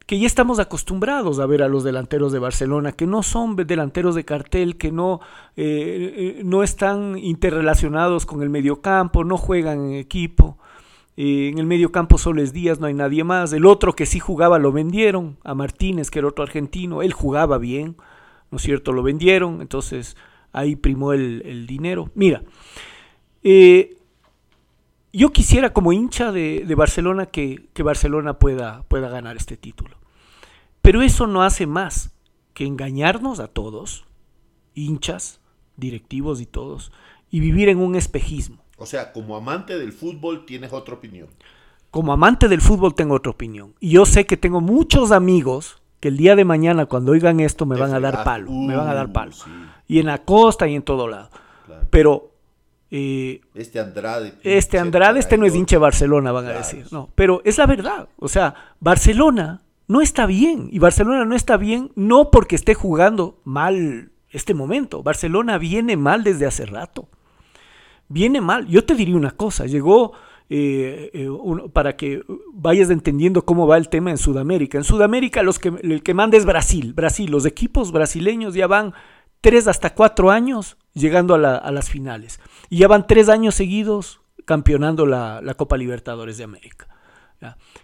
[0.07, 4.15] que ya estamos acostumbrados a ver a los delanteros de Barcelona, que no son delanteros
[4.15, 5.21] de cartel, que no,
[5.57, 10.59] eh, eh, no están interrelacionados con el mediocampo, no juegan en equipo.
[11.17, 13.53] Eh, en el medio campo solo es Díaz, no hay nadie más.
[13.53, 17.03] El otro que sí jugaba lo vendieron, a Martínez, que era otro argentino.
[17.03, 17.97] Él jugaba bien,
[18.51, 18.93] ¿no es cierto?
[18.93, 20.17] Lo vendieron, entonces
[20.55, 22.11] ahí primó el, el dinero.
[22.15, 22.43] Mira,
[23.43, 23.97] eh,
[25.13, 29.97] yo quisiera como hincha de, de Barcelona que, que Barcelona pueda, pueda ganar este título.
[30.83, 32.15] Pero eso no hace más
[32.53, 34.05] que engañarnos a todos,
[34.75, 35.41] hinchas,
[35.77, 36.93] directivos y todos,
[37.31, 38.65] y vivir en un espejismo.
[38.77, 41.29] O sea, como amante del fútbol tienes otra opinión.
[41.91, 43.75] Como amante del fútbol tengo otra opinión.
[43.81, 47.67] Y yo sé que tengo muchos amigos que el día de mañana cuando oigan esto
[47.67, 48.53] me van a dar palo.
[48.53, 49.33] me van a dar Uh, palo.
[49.33, 51.31] sí, Y en la costa y en todo lado.
[51.67, 51.87] claro.
[51.91, 52.31] Pero
[52.91, 54.35] eh, Este Andrade.
[54.43, 56.87] este Andrade, este no es de Barcelona, van a decir.
[56.93, 58.09] No, pero es la verdad.
[58.19, 60.69] O sea, Barcelona no está bien.
[60.71, 65.03] Y Barcelona no está bien no porque esté jugando mal este momento.
[65.03, 67.09] Barcelona viene mal desde hace rato.
[68.09, 68.67] Viene mal.
[68.67, 69.67] Yo te diría una cosa.
[69.67, 70.13] Llegó
[70.51, 72.23] eh, eh, uno- para que
[72.53, 74.79] vayas entendiendo cómo va el tema en Sudamérica.
[74.79, 76.93] En Sudamérica los que, el que manda es Brasil.
[76.93, 78.93] Brasil, los equipos brasileños ya van
[79.45, 82.41] tres hasta cuatro años llegando a, la- a las finales.
[82.71, 86.89] Y ya van tres años seguidos campeonando la, Copa Libertadores de América.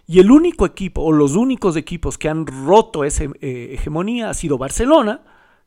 [0.07, 4.33] Y el único equipo, o los únicos equipos que han roto esa eh, hegemonía ha
[4.33, 5.21] sido Barcelona,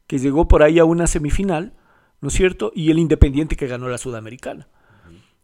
[0.08, 1.74] que llegó por ahí a una semifinal,
[2.20, 2.72] ¿no es cierto?
[2.74, 4.66] Y el Independiente que ganó la Sudamericana.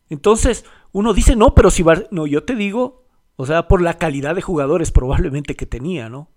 [0.09, 1.85] Entonces, uno dice, no, pero si...
[1.85, 2.09] Bar-".
[2.11, 3.05] No, yo te digo,
[3.37, 6.29] o sea, por la calidad de jugadores probablemente que tenía, ¿no?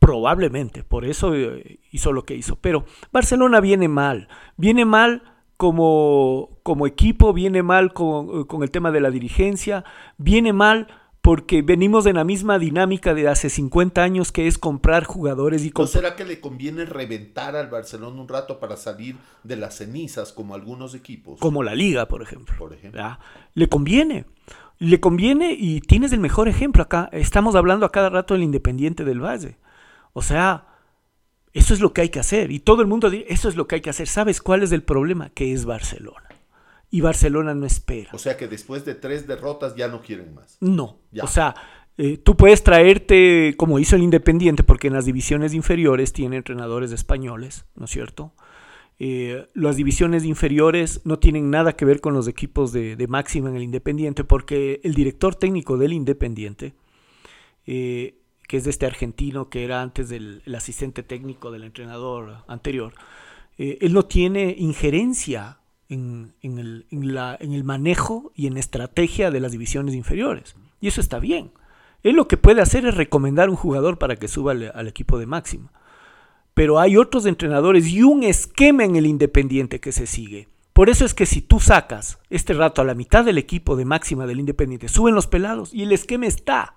[0.00, 2.56] Probablemente, por eso eh, hizo lo que hizo.
[2.56, 5.22] Pero Barcelona viene mal, viene mal
[5.56, 9.84] como, como equipo, viene mal con, con el tema de la dirigencia,
[10.16, 10.88] viene mal
[11.22, 15.70] porque venimos de la misma dinámica de hace 50 años que es comprar jugadores y
[15.70, 20.32] ¿No será que le conviene reventar al Barcelona un rato para salir de las cenizas
[20.32, 21.38] como algunos equipos?
[21.38, 22.54] como la liga, por ejemplo.
[22.58, 23.02] Por ejemplo.
[23.54, 24.24] Le conviene.
[24.78, 27.10] Le conviene y tienes el mejor ejemplo acá.
[27.12, 29.58] Estamos hablando a cada rato del Independiente del Valle.
[30.12, 30.66] O sea,
[31.52, 32.50] eso es lo que hay que hacer.
[32.50, 34.08] Y todo el mundo dice, eso es lo que hay que hacer.
[34.08, 35.30] ¿Sabes cuál es el problema?
[35.30, 36.28] Que es Barcelona.
[36.90, 38.10] Y Barcelona no espera.
[38.12, 40.56] O sea que después de tres derrotas ya no quieren más.
[40.60, 40.98] No.
[41.12, 41.24] Ya.
[41.24, 41.54] O sea,
[41.96, 46.92] eh, tú puedes traerte, como hizo el Independiente, porque en las divisiones inferiores tiene entrenadores
[46.92, 48.32] españoles, ¿no es cierto?
[48.98, 53.50] Eh, las divisiones inferiores no tienen nada que ver con los equipos de, de máxima
[53.50, 56.74] en el Independiente, porque el director técnico del Independiente,
[57.66, 58.19] eh,
[58.50, 62.92] que es de este argentino que era antes del el asistente técnico del entrenador anterior,
[63.58, 70.56] eh, él no tiene injerencia en, el, manejo y en estrategia de las divisiones inferiores.
[70.80, 71.52] Y eso está bien.
[72.02, 75.26] Él lo que puede hacer es recomendar un jugador para que suba al equipo de
[75.26, 75.70] máxima.
[76.52, 80.48] Pero hay otros entrenadores y un esquema en el Independiente que se sigue.
[80.72, 83.84] Por eso es que si tú sacas este rato a la mitad del equipo de
[83.84, 86.74] máxima del Independiente, suben los pelados y el esquema está.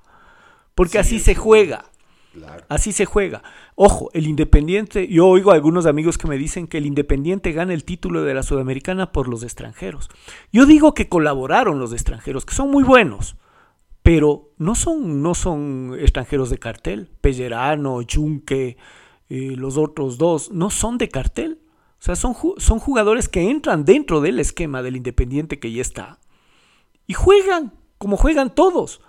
[0.76, 1.86] Porque Sí, así se juega.
[2.34, 2.66] Claro.
[2.68, 3.44] Así se juega.
[3.76, 7.74] Ojo, el Independiente, yo oigo a algunos amigos que me dicen que el Independiente gana
[7.74, 10.10] el título de la Sudamericana por los extranjeros.
[10.52, 13.36] Yo digo que colaboraron los extranjeros, que son muy buenos,
[14.02, 17.10] pero no son, no son extranjeros de cartel.
[17.22, 18.78] Pellerano, Junque,
[19.30, 21.60] eh, los otros dos, no son de cartel.
[22.00, 26.20] O sea, son, son jugadores que entran dentro del esquema del Independiente que ya está.
[27.08, 29.02] Y juegan, como juegan todos.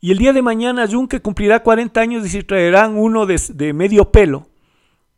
[0.00, 3.72] Y el día de mañana Junque cumplirá 40 años y se traerán uno de, de
[3.72, 4.48] medio pelo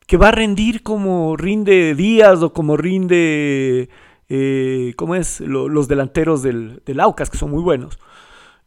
[0.06, 3.90] que va a rendir como rinde Díaz o como rinde,
[4.28, 5.40] eh, ¿cómo es?
[5.40, 7.98] Lo- los delanteros del, del Aucas, que son muy buenos.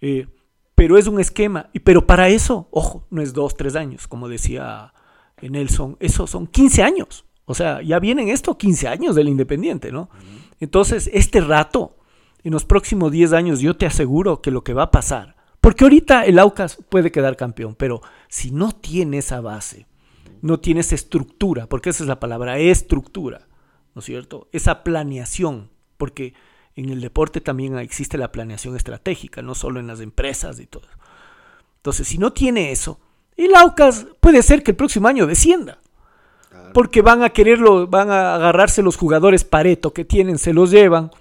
[0.01, 0.27] Eh,
[0.75, 1.69] pero es un esquema.
[1.73, 4.93] Y, pero para eso, ojo, no es dos, tres años, como decía
[5.41, 7.25] Nelson, eso son 15 años.
[7.45, 10.09] O sea, ya vienen esto 15 años del Independiente, ¿no?
[10.59, 11.97] Entonces, este rato,
[12.43, 15.85] en los próximos 10 años, yo te aseguro que lo que va a pasar, porque
[15.85, 19.85] ahorita el Aucas puede quedar campeón, pero si no tiene esa base,
[20.41, 23.47] no tiene esa estructura, porque esa es la palabra, estructura,
[23.93, 24.49] ¿no es cierto?
[24.51, 26.33] Esa planeación, porque
[26.75, 30.87] en el deporte también existe la planeación estratégica, no solo en las empresas y todo.
[31.77, 32.99] Entonces, si no tiene eso,
[33.37, 35.79] el Aucas puede ser que el próximo año descienda.
[36.49, 36.73] Claro.
[36.73, 41.11] Porque van a quererlo, van a agarrarse los jugadores Pareto que tienen, se los llevan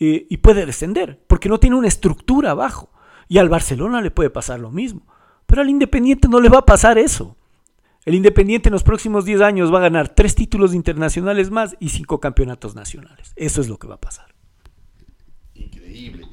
[0.00, 2.90] eh, y puede descender, porque no tiene una estructura abajo.
[3.28, 5.02] Y al Barcelona le puede pasar lo mismo.
[5.46, 7.36] Pero al Independiente no le va a pasar eso.
[8.04, 11.90] El Independiente en los próximos 10 años va a ganar tres títulos internacionales más y
[11.90, 13.32] cinco campeonatos nacionales.
[13.36, 14.34] Eso es lo que va a pasar.
[15.54, 16.26] Increíble.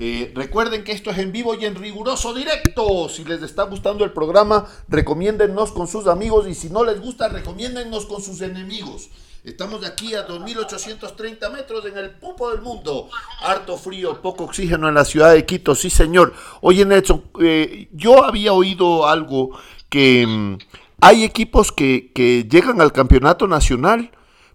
[0.00, 3.08] Eh, recuerden que esto es en vivo y en riguroso directo.
[3.08, 7.28] Si les está gustando el programa, recomiéndennos con sus amigos y si no les gusta,
[7.28, 9.10] recomiéndennos con sus enemigos.
[9.44, 13.08] Estamos de aquí a 2830 metros en el pupo del mundo.
[13.40, 16.32] Harto frío, poco oxígeno en la ciudad de Quito, sí señor.
[16.60, 20.58] Oye Nelson, eh, yo había oído algo que mm,
[21.00, 24.12] hay equipos que, que llegan al campeonato nacional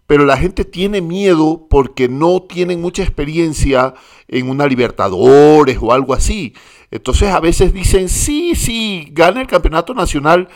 [0.07, 3.93] pero la gente tiene miedo porque no tienen mucha experiencia
[4.29, 6.53] en una Libertadores o algo así.
[6.91, 10.47] Entonces a veces dicen, sí, sí, gana el campeonato nacional,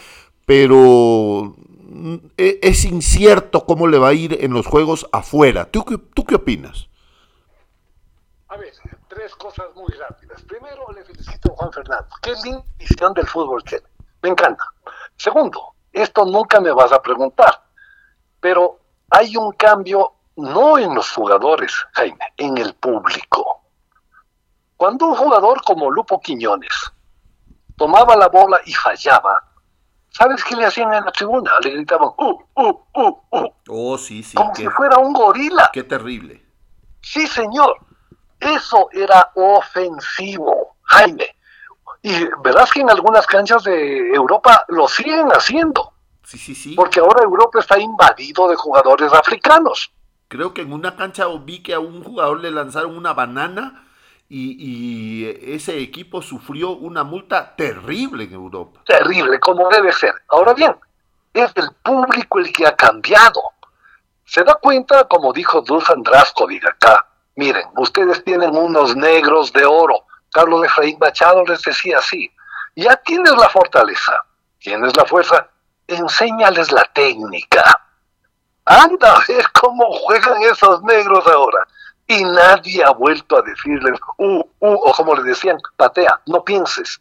[0.45, 1.57] pero
[2.37, 5.65] es incierto cómo le va a ir en los juegos afuera.
[5.65, 5.83] ¿Tú,
[6.13, 6.87] tú qué opinas?
[8.47, 8.73] A ver,
[9.07, 10.41] tres cosas muy rápidas.
[10.43, 12.07] Primero, le felicito a Juan Fernando.
[12.21, 13.85] Qué linda visión del fútbol tiene.
[14.21, 14.63] Me encanta.
[15.15, 17.63] Segundo, esto nunca me vas a preguntar,
[18.39, 18.79] pero
[19.09, 23.61] hay un cambio no en los jugadores, Jaime, en el público.
[24.77, 26.91] Cuando un jugador como Lupo Quiñones
[27.75, 29.50] tomaba la bola y fallaba,
[30.11, 31.51] ¿sabes qué le hacían en la tribuna?
[31.63, 33.47] Le gritaban, ¡uh, uh, uh, uh!
[33.69, 35.69] Oh, sí, sí, como si fuera un gorila.
[35.73, 36.43] qué terrible.
[37.01, 37.75] Sí, señor.
[38.39, 41.35] Eso era ofensivo, Jaime.
[42.01, 45.93] Y verás que en algunas canchas de Europa lo siguen haciendo,
[46.23, 46.73] Sí, sí, sí.
[46.75, 49.91] porque ahora Europa está invadido de jugadores africanos.
[50.27, 53.85] Creo que en una cancha vi que a un jugador le lanzaron una banana
[54.33, 58.79] y, ese equipo sufrió una multa terrible en Europa.
[58.85, 60.13] Terrible, como debe ser.
[60.29, 60.75] Ahora bien,
[61.33, 63.41] es el público el que ha cambiado.
[64.25, 67.05] Se da cuenta, como dijo Dusan Draskovic acá,
[67.35, 70.05] miren, ustedes tienen unos negros de oro.
[70.31, 72.31] Carlos Efraín Machado les decía así,
[72.75, 74.15] ya tienes la fortaleza,
[74.59, 75.49] tienes la fuerza,
[75.87, 77.63] enséñales la técnica.
[78.63, 81.67] Anda a ver cómo juegan esos negros ahora.
[82.13, 86.99] Y nadie ha vuelto a decirles, uh, uh, o como les decían, patea, no pienses.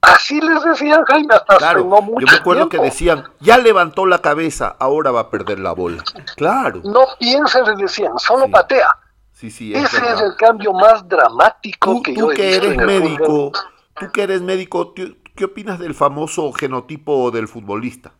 [0.00, 2.84] Así les decían Jaime hasta Claro, hace no mucho yo me acuerdo que tiempo.
[2.84, 6.02] decían, ya levantó la cabeza, ahora va a perder la bola.
[6.36, 8.88] Claro, No pienses, les decían, solo Sí, patea.
[9.32, 12.42] sí, sí, es Ese es el cambio más dramático Tú, que tú yo he que
[12.48, 13.52] visto eres en el médico,
[13.98, 18.12] tú que eres médico, ¿tú- ¿qué opinas del famoso genotipo del futbolista?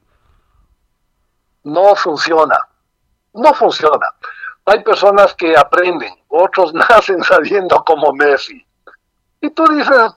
[1.65, 2.57] No funciona.
[3.35, 4.07] No funciona.
[4.67, 8.65] Hay personas que aprenden, otros nacen sabiendo como Messi.
[9.41, 10.13] Y tú dices,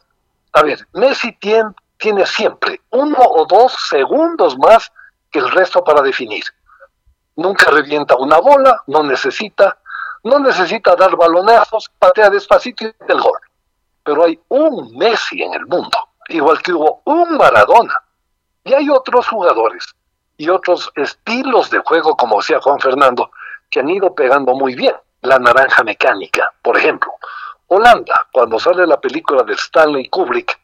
[0.53, 4.91] a ver, Messi tiene, tiene siempre uno o dos segundos más
[5.31, 6.43] que el resto para definir.
[7.35, 9.77] Nunca revienta una bola, no necesita,
[10.23, 13.39] no necesita dar balonazos, patea despacito y el gol.
[14.03, 15.97] Pero hay un Messi en el mundo,
[16.29, 18.01] igual que hubo un Maradona.
[18.63, 19.85] Y hay otros jugadores
[20.37, 23.29] y otros estilos de juego, como decía Juan Fernando,
[23.69, 24.95] que han ido pegando muy bien.
[25.21, 27.11] La naranja mecánica, por ejemplo.
[27.67, 30.59] Holanda, cuando sale la película de Stanley Kubrick,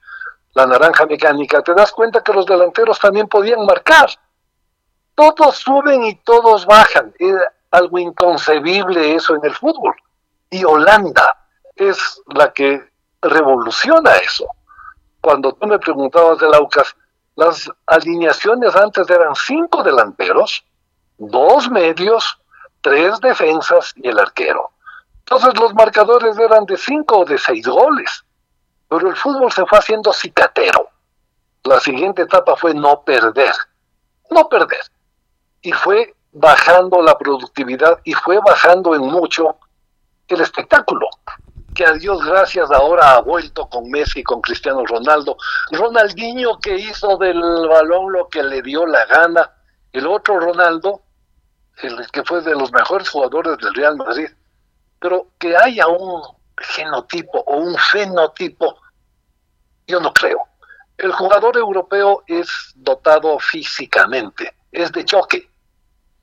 [0.53, 4.09] La naranja mecánica, te das cuenta que los delanteros también podían marcar.
[5.13, 7.13] Todos suben y todos bajan.
[7.19, 9.95] Era algo inconcebible eso en el fútbol.
[10.49, 11.45] Y Holanda
[11.75, 12.89] es la que
[13.21, 14.47] revoluciona eso.
[15.19, 16.95] Cuando tú me preguntabas del Aucas,
[17.35, 20.63] las alineaciones antes eran cinco delanteros,
[21.17, 22.39] dos medios,
[22.85, 24.69] tres defensas y el arquero.
[25.17, 28.23] Entonces los marcadores eran de cinco o de seis goles.
[28.87, 30.89] Pero el fútbol se fue haciendo cicatero.
[31.63, 33.55] La siguiente etapa fue no perder.
[34.29, 34.83] No perder.
[35.63, 39.57] Y fue bajando la productividad y fue bajando en mucho
[40.27, 41.07] el espectáculo.
[41.73, 45.37] Que a Dios gracias ahora ha vuelto con Messi, con Cristiano Ronaldo.
[45.71, 49.51] Ronaldinho que hizo del balón lo que le dio la gana.
[49.91, 51.01] El otro Ronaldo,
[51.81, 54.29] el que fue de los mejores jugadores del Real Madrid.
[54.99, 56.21] Pero que haya un
[56.57, 58.79] genotipo o un fenotipo,
[59.87, 60.39] yo no creo.
[60.97, 65.49] El jugador europeo es dotado físicamente, es de choque,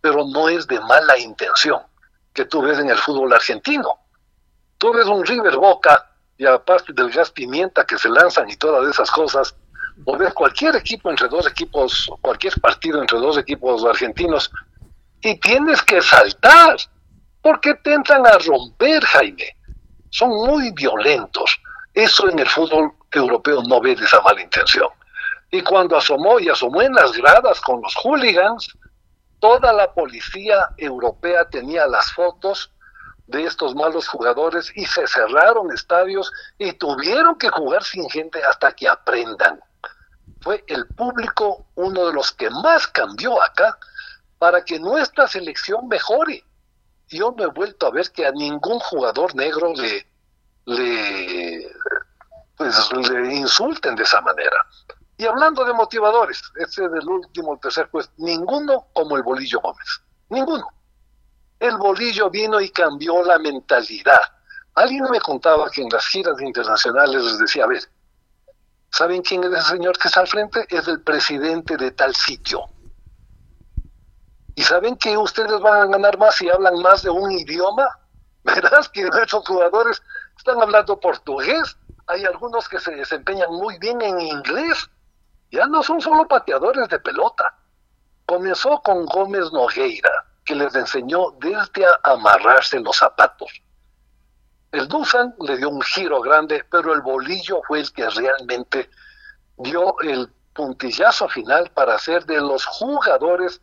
[0.01, 1.81] pero no es de mala intención
[2.33, 3.99] que tú ves en el fútbol argentino.
[4.79, 8.89] Tú ves un River Boca y aparte del gas pimienta que se lanzan y todas
[8.89, 9.55] esas cosas,
[10.07, 14.51] o ves cualquier equipo entre dos equipos, cualquier partido entre dos equipos argentinos,
[15.23, 16.77] y tienes que saltar,
[17.41, 19.57] porque te entran a romper, Jaime.
[20.11, 21.59] Son muy violentos.
[21.95, 24.89] Eso en el fútbol europeo no ve de esa mala intención.
[25.51, 28.69] Y cuando asomó y asomó en las gradas con los hooligans,
[29.39, 32.71] toda la policía europea tenía las fotos
[33.27, 38.73] de estos malos jugadores y se cerraron estadios y tuvieron que jugar sin gente hasta
[38.73, 39.61] que aprendan.
[40.41, 43.79] Fue el público uno de los que más cambió acá
[44.43, 46.45] para que nuestra selección mejore.
[47.07, 50.05] Yo no he vuelto a ver que a ningún jugador negro le,
[50.65, 51.73] le,
[52.57, 54.57] pues, le insulten de esa manera.
[55.17, 60.03] Y hablando de motivadores, ese del último, el tercer pues, ninguno como el Bolillo Gómez.
[60.29, 60.67] Ninguno.
[61.61, 64.23] El Bolillo vino y cambió la mentalidad.
[64.75, 67.89] Alguien me contaba que en las giras internacionales les decía, a ver,
[68.91, 70.67] ¿saben quién es ese señor que está al frente?
[70.69, 72.69] Es el presidente de tal sitio.
[74.55, 77.89] ¿Y saben que ustedes van a ganar más si hablan más de un idioma?
[78.45, 80.03] Verás que nuestros jugadores
[80.37, 81.77] están hablando portugués.
[82.07, 84.91] Hay algunos que se desempeñan muy bien en inglés.
[85.51, 87.55] Ya no son solo pateadores de pelota.
[88.27, 90.11] Comenzó con Gómez Nogueira,
[90.45, 93.51] que les enseñó desde a amarrarse los zapatos.
[94.73, 98.89] El Dusan le dio un giro grande, pero el bolillo fue el que realmente
[99.59, 103.61] dio el puntillazo final para ser de los jugadores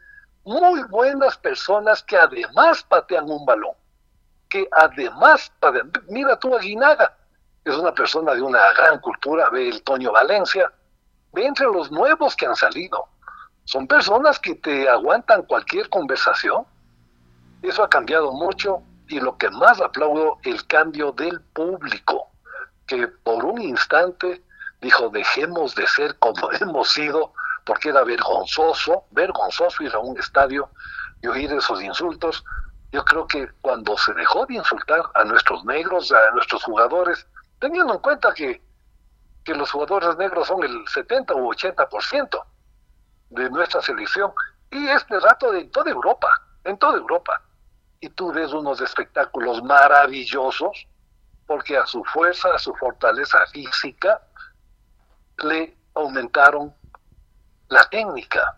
[0.49, 3.75] muy buenas personas que además patean un balón,
[4.49, 5.51] que además,
[6.07, 7.15] mira tú Aguinaga,
[7.63, 10.71] es una persona de una gran cultura, ve el Toño Valencia,
[11.33, 13.07] ve entre los nuevos que han salido,
[13.65, 16.65] son personas que te aguantan cualquier conversación,
[17.61, 22.27] eso ha cambiado mucho y lo que más aplaudo, el cambio del público,
[22.87, 24.41] que por un instante
[24.81, 27.33] dijo, dejemos de ser como hemos sido,
[27.69, 30.71] porque era vergonzoso, vergonzoso ir a un estadio
[31.21, 32.43] y oír esos insultos.
[32.91, 37.27] Yo creo que cuando se dejó de insultar a nuestros negros, a nuestros jugadores,
[37.59, 38.59] teniendo en cuenta que,
[39.43, 42.43] que los jugadores negros son el 70 u 80%
[43.29, 44.31] de nuestra selección,
[44.71, 46.27] y este rato de toda Europa,
[46.63, 47.39] en toda Europa.
[47.99, 50.87] Y tú ves unos espectáculos maravillosos,
[51.45, 54.23] porque a su fuerza, a su fortaleza física,
[55.43, 56.73] le aumentaron
[57.69, 58.57] la técnica.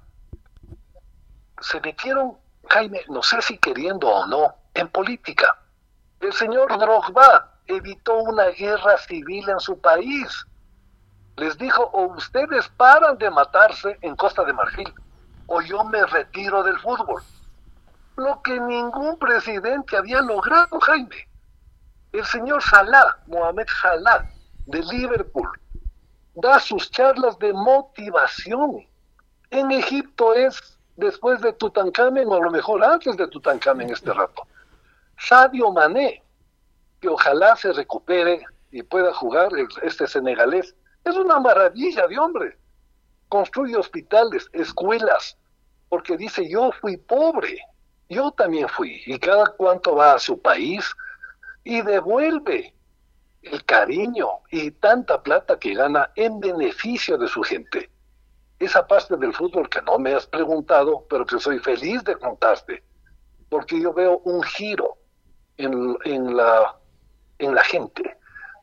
[1.60, 2.38] Se metieron,
[2.70, 5.58] Jaime, no sé si queriendo o no, en política.
[6.20, 10.46] El señor Drogba evitó una guerra civil en su país.
[11.36, 14.94] Les dijo, o ustedes paran de matarse en Costa de Marfil,
[15.48, 17.22] o yo me retiro del fútbol.
[18.16, 21.28] Lo que ningún presidente había logrado, Jaime.
[22.12, 24.30] El señor Salah, Mohamed Salah,
[24.66, 25.50] de Liverpool,
[26.36, 28.91] da sus charlas de motivación.
[29.52, 34.48] En Egipto es después de Tutankamen, o a lo mejor antes de Tutankamen este rato.
[35.20, 36.24] Sadio Mané,
[37.02, 39.50] que ojalá se recupere y pueda jugar
[39.84, 40.74] este senegalés,
[41.04, 42.58] es una maravilla de hombre.
[43.28, 45.38] Construye hospitales, escuelas,
[45.90, 47.60] porque dice, yo fui pobre,
[48.08, 50.90] yo también fui, y cada cuanto va a su país
[51.66, 52.74] y devuelve
[53.42, 57.90] el cariño y tanta plata que gana en beneficio de su gente.
[58.62, 62.84] Esa parte del fútbol que no me has preguntado, pero que soy feliz de contarte,
[63.50, 65.00] porque yo veo un giro
[65.58, 66.78] en, en, la,
[67.40, 68.18] en la gente,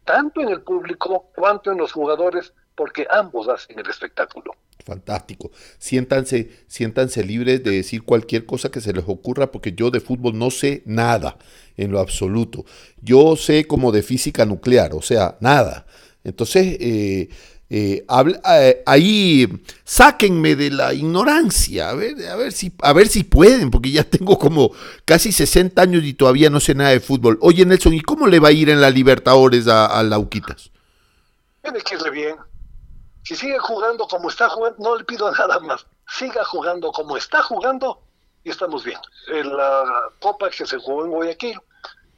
[0.04, 4.52] tanto en el público cuanto en los jugadores, porque ambos hacen el espectáculo.
[4.86, 5.50] Fantástico.
[5.78, 10.38] Siéntanse, siéntanse libres de decir cualquier cosa que se les ocurra, porque yo de fútbol
[10.38, 11.38] no sé nada
[11.76, 12.64] en lo absoluto.
[13.02, 15.86] Yo sé como de física nuclear, o sea, nada.
[16.22, 17.30] Entonces, eh,
[17.70, 19.46] eh, eh, ahí
[19.84, 24.04] sáquenme de la ignorancia, a ver, a, ver si, a ver si pueden, porque ya
[24.04, 24.70] tengo como
[25.04, 27.38] casi 60 años y todavía no sé nada de fútbol.
[27.42, 30.70] Oye, Nelson, ¿y cómo le va a ir en la Libertadores a, a Lauquitas?
[31.62, 32.36] Tiene que irle bien.
[33.22, 35.86] Si sigue jugando como está jugando, no le pido nada más.
[36.08, 38.00] Siga jugando como está jugando
[38.44, 38.98] y estamos bien.
[39.30, 39.84] En la
[40.20, 41.60] Copa que se jugó en Guayaquil,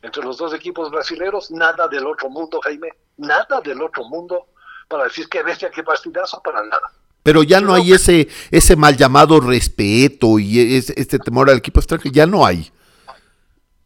[0.03, 4.47] entre los dos equipos brasileños, nada del otro mundo, Jaime, nada del otro mundo
[4.91, 6.93] para decir que bestia, partidazo, para nada.
[7.23, 11.79] Pero ya no hay ese, ese mal llamado respeto y ese, este temor al equipo
[11.79, 12.71] extranjero, ya no hay.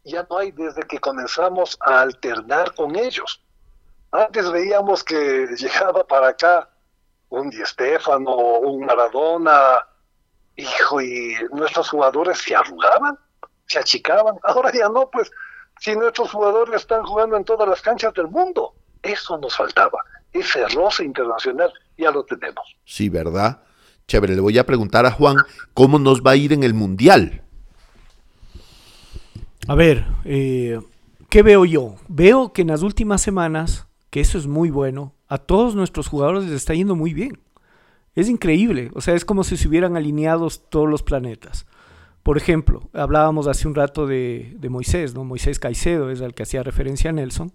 [0.03, 3.39] Ya no hay desde que comenzamos a alternar con ellos.
[4.11, 6.69] Antes veíamos que llegaba para acá
[7.29, 9.85] un Di Stefano, un Maradona,
[10.55, 13.17] hijo, y nuestros jugadores se arrugaban,
[13.67, 14.35] se achicaban.
[14.43, 15.29] Ahora ya no, pues,
[15.79, 20.03] si nuestros jugadores están jugando en todas las canchas del mundo, eso nos faltaba,
[20.39, 22.75] ese roce internacional, ya lo tenemos.
[22.85, 23.61] Sí, ¿verdad?
[24.07, 25.37] Chévere, le voy a preguntar a Juan
[25.73, 27.41] cómo nos va a ir en el Mundial.
[29.67, 30.79] A ver, eh,
[31.29, 31.95] ¿qué veo yo?
[32.07, 36.43] Veo que en las últimas semanas, que eso es muy bueno, a todos nuestros jugadores
[36.43, 37.39] les está yendo muy bien.
[38.13, 41.65] Es increíble, o sea, es como si se hubieran alineado todos los planetas.
[42.21, 45.23] Por ejemplo, hablábamos hace un rato de, de Moisés, ¿no?
[45.23, 47.51] Moisés Caicedo es al que hacía referencia a Nelson,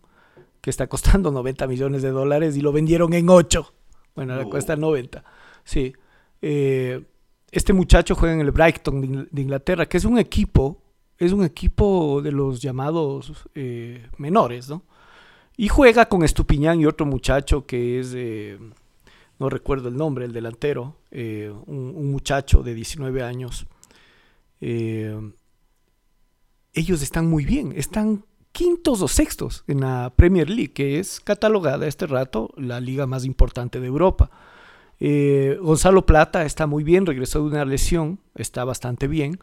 [0.60, 3.72] que está costando 90 millones de dólares y lo vendieron en 8.
[4.14, 5.24] Bueno, ahora cuesta 90.
[5.64, 5.92] Sí.
[6.42, 7.04] Eh,
[7.52, 10.82] este muchacho juega en el Brighton de, In- de Inglaterra, que es un equipo,
[11.18, 14.84] es un equipo de los llamados eh, menores, ¿no?
[15.56, 18.58] Y juega con Estupiñán y otro muchacho que es, eh,
[19.38, 23.66] no recuerdo el nombre, el delantero, eh, un, un muchacho de 19 años.
[26.72, 31.86] Ellos están muy bien, están quintos o sextos en la Premier League, que es catalogada
[31.86, 34.30] este rato la liga más importante de Europa.
[34.98, 39.38] Eh, Gonzalo Plata está muy bien, regresó de una lesión, está bastante bien.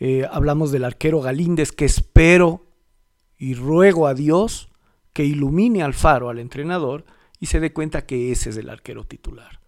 [0.00, 2.66] Eh, hablamos del arquero Galíndez, que espero
[3.38, 4.68] y ruego a Dios
[5.12, 7.04] que ilumine al faro al entrenador
[7.38, 9.60] y se dé cuenta que ese es el arquero titular.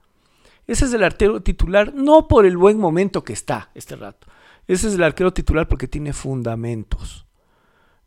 [0.67, 4.27] Ese es el arquero titular no por el buen momento que está este rato.
[4.67, 7.26] Ese es el arquero titular porque tiene fundamentos.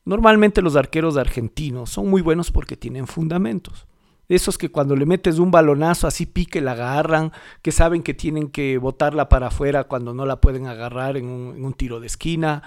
[0.10, 3.86] Normalmente los arqueros argentinos son muy buenos porque tienen fundamentos.
[4.28, 7.32] Esos que cuando le metes un balonazo así pique la agarran,
[7.62, 11.74] que saben que tienen que botarla para afuera cuando no la pueden agarrar en un,
[11.74, 12.64] tiro de esquina,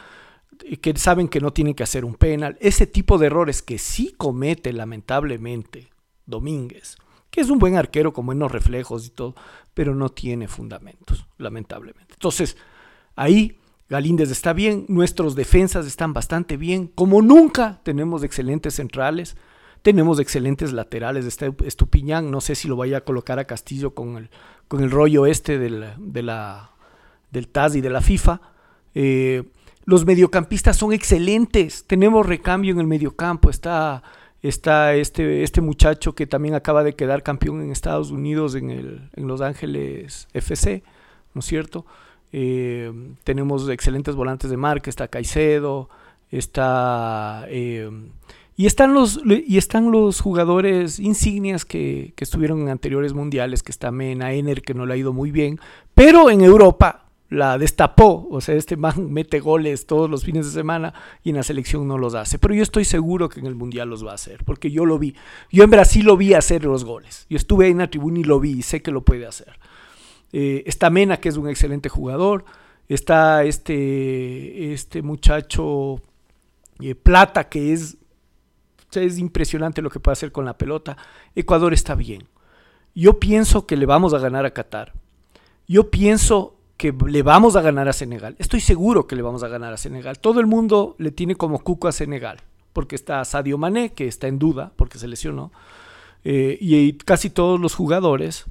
[0.80, 2.56] que saben que no tienen que hacer un penal.
[2.60, 5.90] Ese tipo de errores que sí comete lamentablemente
[6.26, 6.96] Domínguez,
[7.32, 9.34] que es un buen arquero con buenos reflejos y todo,
[9.74, 12.14] pero no tiene fundamentos, lamentablemente.
[12.14, 12.56] Entonces,
[13.16, 13.58] ahí
[13.92, 19.36] Galíndez está bien, nuestros defensas están bastante bien, como nunca tenemos excelentes centrales,
[19.82, 24.16] tenemos excelentes laterales, está Estupiñán, no sé si lo vaya a colocar a Castillo con
[24.16, 24.30] el,
[24.66, 26.22] con el rollo este del, de
[27.32, 28.40] del y de la FIFA.
[28.94, 29.42] Eh,
[29.84, 34.02] los mediocampistas son excelentes, tenemos recambio en el mediocampo, está,
[34.40, 39.10] está este, este muchacho que también acaba de quedar campeón en Estados Unidos en, el,
[39.12, 40.82] en Los Ángeles FC,
[41.34, 41.84] ¿no es cierto?
[42.32, 42.92] Eh,
[43.24, 45.88] tenemos excelentes volantes de marca, está Caicedo,
[46.30, 47.46] está...
[47.48, 47.90] Eh,
[48.54, 53.72] y están los, y están los jugadores insignias que, que, estuvieron en anteriores mundiales, que
[53.72, 55.58] está Mena, Ener, que no le ha ido muy bien,
[55.94, 57.02] pero en Europa
[57.32, 60.92] la destapó, o sea, este man mete goles todos los fines de semana
[61.24, 63.88] y en la selección no los hace, pero yo estoy seguro que en el mundial
[63.88, 65.16] los va a hacer, porque yo lo vi,
[65.50, 68.24] yo en Brasil lo vi hacer los goles, yo estuve ahí en la tribuna y
[68.24, 69.58] lo vi y sé que lo puede hacer.
[70.32, 72.44] Eh, está Mena, que es un excelente jugador,
[72.88, 76.00] está este, este muchacho
[76.80, 77.98] eh, Plata, que es
[78.94, 80.96] es impresionante lo que puede hacer con la pelota.
[81.34, 82.28] Ecuador está bien.
[82.94, 84.92] Yo pienso que le vamos a ganar a Qatar.
[85.66, 88.36] Yo pienso que le vamos a ganar a Senegal.
[88.38, 90.18] Estoy seguro que le vamos a ganar a Senegal.
[90.18, 92.38] Todo el mundo le tiene como cuco a Senegal,
[92.72, 95.52] porque está Sadio Mané, que está en duda, porque se lesionó,
[96.24, 98.46] eh, y casi todos los jugadores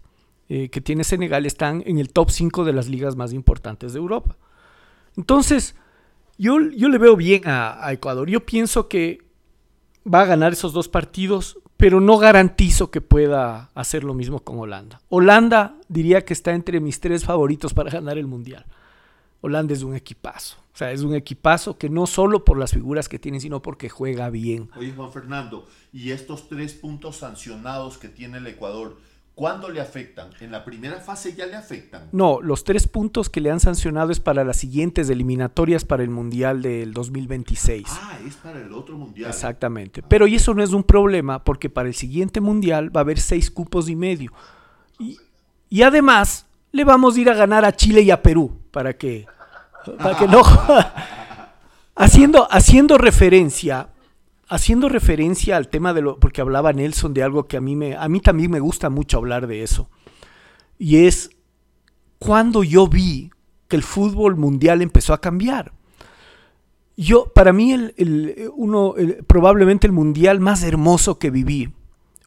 [0.54, 3.99] eh, que tiene Senegal están en el top 5 de las ligas más importantes de
[3.99, 4.36] Europa.
[5.16, 5.76] Entonces,
[6.38, 8.30] yo, yo le veo bien a, a Ecuador.
[8.30, 9.20] Yo pienso que
[10.06, 14.60] va a ganar esos dos partidos, pero no garantizo que pueda hacer lo mismo con
[14.60, 14.99] Holanda.
[15.08, 18.66] Holanda diría que está entre mis tres favoritos para ganar el Mundial.
[19.39, 20.58] Holanda es un equipazo.
[20.74, 23.88] O sea, es un equipazo que no solo por las figuras que tiene, sino porque
[23.88, 24.70] juega bien.
[24.76, 28.97] Oye, Juan Fernando, y estos tres puntos sancionados que tiene el Ecuador,
[29.34, 30.29] ¿Cuándo le afectan?
[30.39, 32.09] ¿En la primera fase ya le afectan?
[32.11, 36.09] No, los tres puntos que le han sancionado es para las siguientes eliminatorias para el
[36.09, 37.88] Mundial del 2026.
[37.89, 39.29] Ah, es para el otro Mundial.
[39.29, 40.03] Exactamente.
[40.03, 43.19] Pero y eso no es un problema porque para el siguiente Mundial va a haber
[43.19, 44.32] seis cupos y medio.
[44.99, 45.17] Y,
[45.69, 49.25] y además le vamos a ir a ganar a Chile y a Perú para que,
[49.97, 50.41] para que no...
[51.95, 53.89] haciendo, haciendo referencia
[54.52, 57.95] haciendo referencia al tema de lo, porque hablaba Nelson de algo que a mí, me,
[57.95, 59.89] a mí también me gusta mucho hablar de eso,
[60.78, 61.32] y es
[62.20, 63.32] cuando yo vi
[63.70, 65.72] que el fútbol mundial empezó a cambiar.
[66.97, 68.93] Yo, para mí, el, el uno,
[69.26, 71.74] probablemente el mundial más hermoso que viví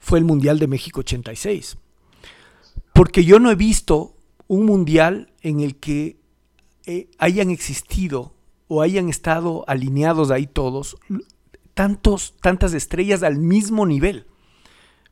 [0.00, 1.76] fue el Mundial de México 86.
[2.94, 4.16] Porque yo no he visto
[4.48, 6.16] un mundial en el que
[6.86, 8.34] eh, hayan existido
[8.66, 10.96] o hayan estado alineados ahí todos
[11.74, 14.26] tantos, tantas estrellas al mismo nivel.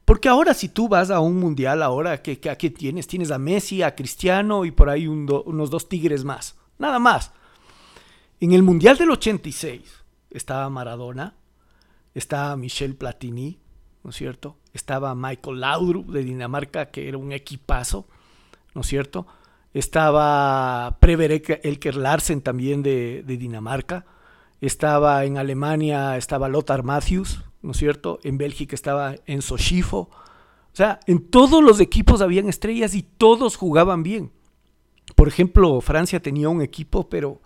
[0.04, 3.82] Porque ahora si tú vas a un mundial, ahora que, que, tienes, tienes a Messi,
[3.82, 6.56] a Cristiano y por ahí un do, unos dos tigres más.
[6.78, 7.32] Nada más.
[8.40, 9.82] En el mundial del 86
[10.30, 11.36] estaba Maradona,
[12.14, 13.60] estaba Michel Platini,
[14.02, 14.56] ¿no es cierto?
[14.72, 18.08] Estaba Michael Laudrup de Dinamarca, que era un equipazo,
[18.74, 19.28] ¿no es cierto?
[19.72, 21.30] Estaba Prever
[21.62, 24.04] Elker Larsen también de Dinamarca
[24.62, 28.20] estaba en Alemania, estaba Lothar Matthews, ¿no es cierto?
[28.22, 30.08] En Bélgica estaba Enzo Schifo.
[30.08, 34.30] O sea, en todos los equipos habían estrellas y todos jugaban bien.
[35.16, 37.40] Por ejemplo, Francia tenía un equipo, pero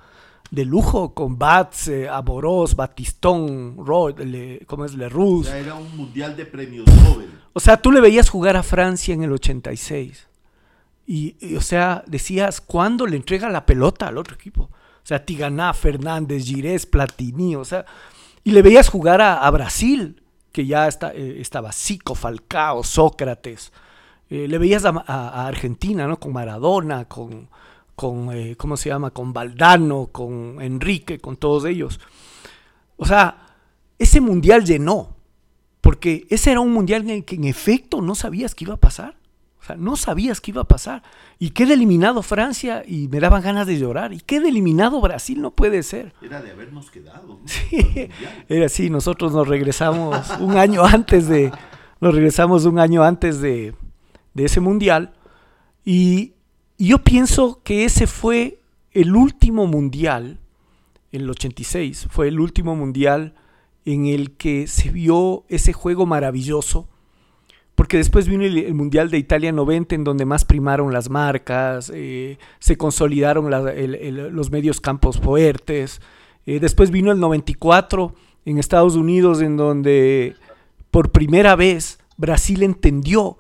[0.50, 4.94] de lujo, con Bats, eh, Aboros, Batistón, Rod, le, ¿cómo es?
[4.94, 7.30] Le O sea, era un mundial de premios Nobel.
[7.54, 10.28] O sea, tú le veías jugar a Francia en el 86.
[11.06, 14.68] Y, y, o sea, decías, ¿cuándo le entrega la pelota al otro equipo?
[15.06, 17.86] O sea, Tiganá, Fernández, Girés, Platini, o sea,
[18.42, 20.20] y le veías jugar a, Brasil,
[20.50, 23.72] que ya está, eh, estaba Zico, Falcao, Sócrates.
[24.28, 26.18] Eh, le veías a, Argentina, ¿no?
[26.18, 27.48] Con Maradona, con,
[27.94, 29.12] con eh, ¿cómo se llama?
[29.12, 32.00] Con Valdano, con Enrique, con todos ellos.
[32.96, 33.46] O sea,
[34.00, 35.14] ese mundial llenó,
[35.82, 38.80] porque ese era un mundial en el que en efecto no sabías qué iba a
[38.80, 39.14] pasar.
[39.66, 41.02] O sea, no sabías qué iba a pasar.
[41.40, 44.12] Y queda eliminado Francia y me daban ganas de llorar.
[44.12, 46.14] Y queda eliminado Brasil, no puede ser.
[46.22, 47.26] Era de habernos quedado.
[47.26, 47.40] ¿no?
[47.46, 48.08] Sí,
[48.48, 51.50] era así, nosotros nos regresamos un año antes de,
[52.00, 53.74] nos regresamos un año antes de,
[54.34, 55.14] de ese mundial.
[55.84, 56.34] Y,
[56.78, 58.60] y yo pienso que ese fue
[58.92, 60.38] el último mundial,
[61.10, 63.34] en el 86, fue el último mundial
[63.84, 66.88] en el que se vio ese juego maravilloso
[67.76, 72.38] porque después vino el, Mundial de Italia 90 en donde más primaron las marcas, eh,
[72.58, 73.50] se consolidaron
[74.34, 76.00] los medios campos fuertes,
[76.46, 78.14] eh, después vino el 94
[78.46, 80.34] en Estados Unidos en donde
[80.90, 83.36] por primera vez Brasil entendió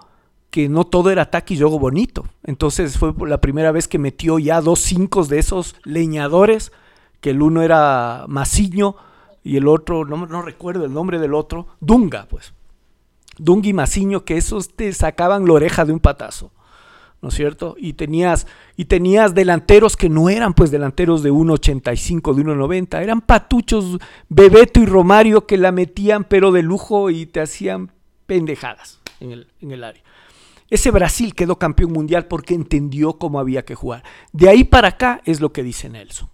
[0.50, 4.38] que no todo era ataque y juego bonito, entonces fue la primera vez que metió
[4.38, 6.72] ya dos cinco de esos leñadores
[7.20, 8.96] que el uno era Masiño
[9.42, 12.52] y el otro, no recuerdo el nombre del otro, Dunga, pues.
[13.38, 16.52] Dunga y Masiño, que esos te sacaban la oreja de un patazo.
[17.22, 17.74] ¿no es cierto?
[17.78, 18.46] Y tenías,
[18.76, 23.98] y tenías delanteros que no eran pues delanteros de 1.85, de 1.90, eran patuchos
[24.28, 27.92] Bebeto y Romario que la metían pero de lujo y te hacían
[28.26, 30.02] pendejadas en el, en el área.
[30.68, 34.02] Ese Brasil quedó campeón mundial porque entendió cómo había que jugar.
[34.32, 36.28] De ahí para acá es lo que dice Nelson,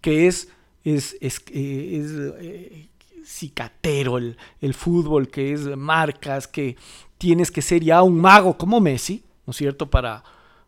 [0.00, 0.48] que es,
[0.82, 2.10] es, es, eh, es
[2.40, 2.88] eh,
[3.26, 6.76] cicatero el, el fútbol, que es marcas, que
[7.18, 10.22] tienes que ser ya un mago como Messi, ¿no es cierto?, para,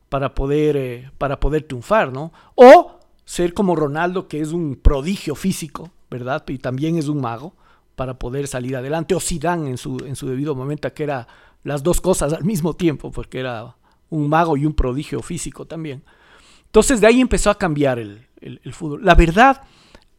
[0.08, 2.32] para, poder, eh, para poder triunfar, ¿no?
[2.54, 6.44] O ser como Ronaldo, que es un prodigio físico, ¿verdad?
[6.48, 7.54] Y también es un mago
[7.94, 9.14] para poder salir adelante.
[9.14, 11.28] O Zidane en su, en su debido momento, que era
[11.62, 13.76] las dos cosas al mismo tiempo, porque era
[14.10, 16.02] un mago y un prodigio físico también.
[16.64, 19.04] Entonces de ahí empezó a cambiar el, el, el fútbol.
[19.04, 19.62] La verdad,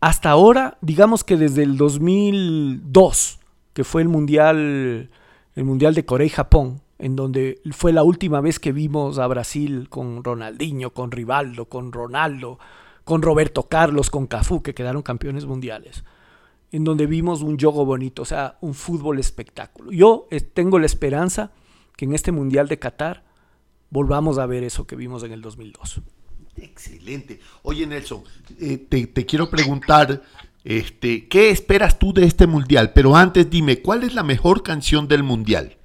[0.01, 3.39] hasta ahora, digamos que desde el 2002,
[3.73, 5.09] que fue el Mundial,
[5.55, 9.27] el mundial de Corea y Japón, en donde fue la última vez que vimos a
[9.27, 12.59] Brasil con Ronaldinho, con Rivaldo, con Ronaldo,
[13.03, 16.03] con Roberto Carlos, con Cafú, que quedaron campeones mundiales,
[16.71, 19.91] en donde vimos un juego bonito, o sea, un fútbol espectáculo.
[19.91, 21.51] Yo eh, tengo la esperanza
[21.95, 23.23] que en este Mundial de Qatar
[23.89, 26.01] volvamos a ver eso que vimos en el 2002.
[26.61, 27.39] Excelente.
[27.63, 28.23] Oye, Nelson,
[28.59, 30.21] eh, te, te, quiero preguntar,
[30.63, 32.91] este, ¿qué esperas tú de este mundial?
[32.93, 35.77] Pero antes dime, ¿cuál es la mejor canción del mundial?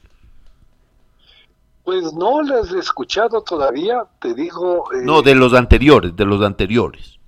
[1.84, 4.90] Pues no las he escuchado todavía, te digo.
[4.92, 7.18] Eh, no, de los anteriores, de los anteriores.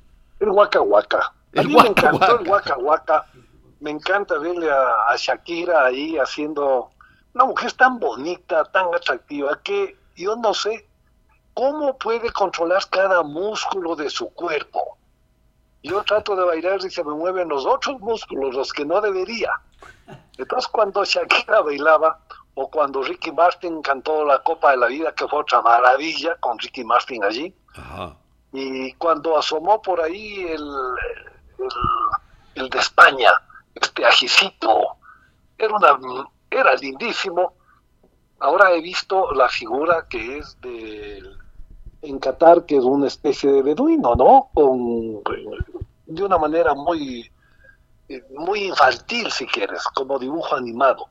[0.41, 1.35] El Waka Waka.
[1.53, 2.43] El a mí Waka me encantó Waka.
[2.43, 3.27] el Waka Waka.
[3.81, 6.91] Me encanta verle a, a, Shakira ahí haciendo.
[7.35, 10.86] Una mujer tan bonita, tan atractiva, que yo no sé
[11.57, 14.99] cómo puede controlar cada músculo de su cuerpo.
[15.83, 19.51] Yo trato de bailar y se me mueven los otros músculos, los que no debería.
[20.37, 22.21] Entonces, cuando Shakira bailaba,
[22.55, 26.59] o cuando Ricky Martin cantó la Copa de la Vida, que fue otra maravilla con
[26.59, 27.55] Ricky Martin allí.
[27.75, 28.15] Ajá.
[28.53, 30.63] Y cuando asomó por ahí el,
[31.59, 31.69] el,
[32.55, 33.31] el, de España,
[33.75, 34.97] este ajicito,
[35.57, 37.55] era, una, era lindísimo.
[38.41, 41.23] Ahora he visto la figura que es de,
[42.03, 44.49] en Qatar, que es una especie de beduino, ¿no?
[44.55, 45.23] Con,
[46.07, 47.31] de una manera muy,
[48.31, 51.09] muy infantil, si quieres, como dibujo animado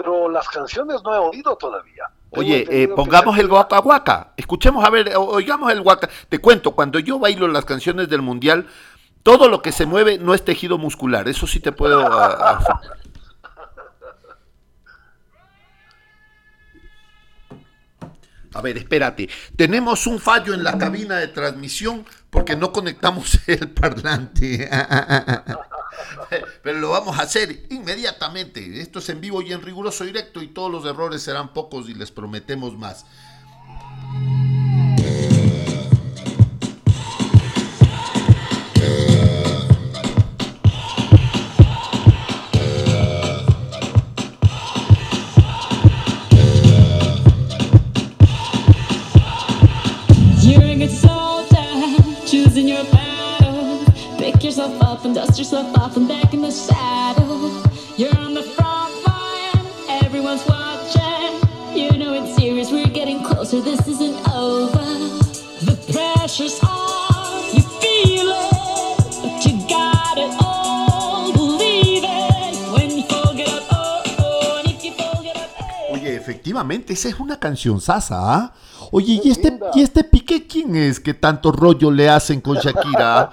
[0.00, 2.04] pero las canciones no he oído todavía.
[2.30, 4.32] Oye, eh, pongamos el Waka Waka.
[4.36, 6.08] Escuchemos, a ver, oigamos el Waka.
[6.28, 8.66] Te cuento, cuando yo bailo las canciones del Mundial,
[9.22, 11.28] todo lo que se mueve no es tejido muscular.
[11.28, 12.00] Eso sí te puedo...
[12.00, 12.60] A
[18.62, 19.28] ver, espérate.
[19.56, 24.68] Tenemos un fallo en la cabina de transmisión porque no conectamos el parlante.
[26.62, 28.80] Pero lo vamos a hacer inmediatamente.
[28.80, 31.94] Esto es en vivo y en riguroso directo y todos los errores serán pocos y
[31.94, 33.06] les prometemos más.
[54.60, 57.50] Yourself up and dust yourself off and back in the saddle.
[57.96, 59.66] You're on the front line,
[60.04, 61.40] everyone's watching.
[61.74, 64.84] You know it's serious, we're getting closer, this isn't over.
[65.64, 68.60] The pressure's on, you feel it,
[70.42, 71.32] all.
[71.32, 71.62] Oh,
[75.88, 78.52] oh, efectivamente, esa es una canción sasa, ¿ah?
[78.92, 83.30] Oye, ¿y este, ¿y este Piqué quién es que tanto rollo le hacen con Shakira?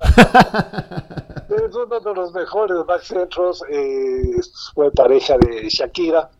[1.48, 4.40] es uno de los mejores back centros, eh,
[4.74, 6.30] fue pareja de Shakira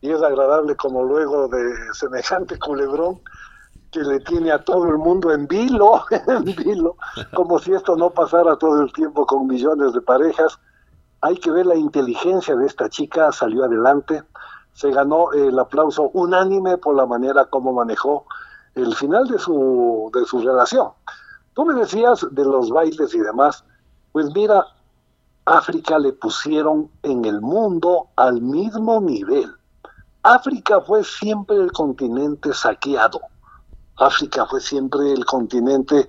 [0.00, 3.20] y es agradable como luego de semejante culebrón
[3.90, 6.96] que le tiene a todo el mundo en vilo, en vilo,
[7.34, 10.58] como si esto no pasara todo el tiempo con millones de parejas.
[11.22, 14.22] Hay que ver la inteligencia de esta chica, salió adelante,
[14.80, 18.24] se ganó el aplauso unánime por la manera como manejó
[18.74, 20.88] el final de su, de su relación.
[21.52, 23.62] Tú me decías de los bailes y demás,
[24.12, 24.64] pues mira,
[25.44, 29.52] África le pusieron en el mundo al mismo nivel.
[30.22, 33.20] África fue siempre el continente saqueado.
[33.98, 36.08] África fue siempre el continente,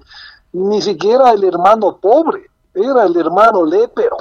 [0.54, 4.16] ni siquiera el hermano pobre, era el hermano lépero,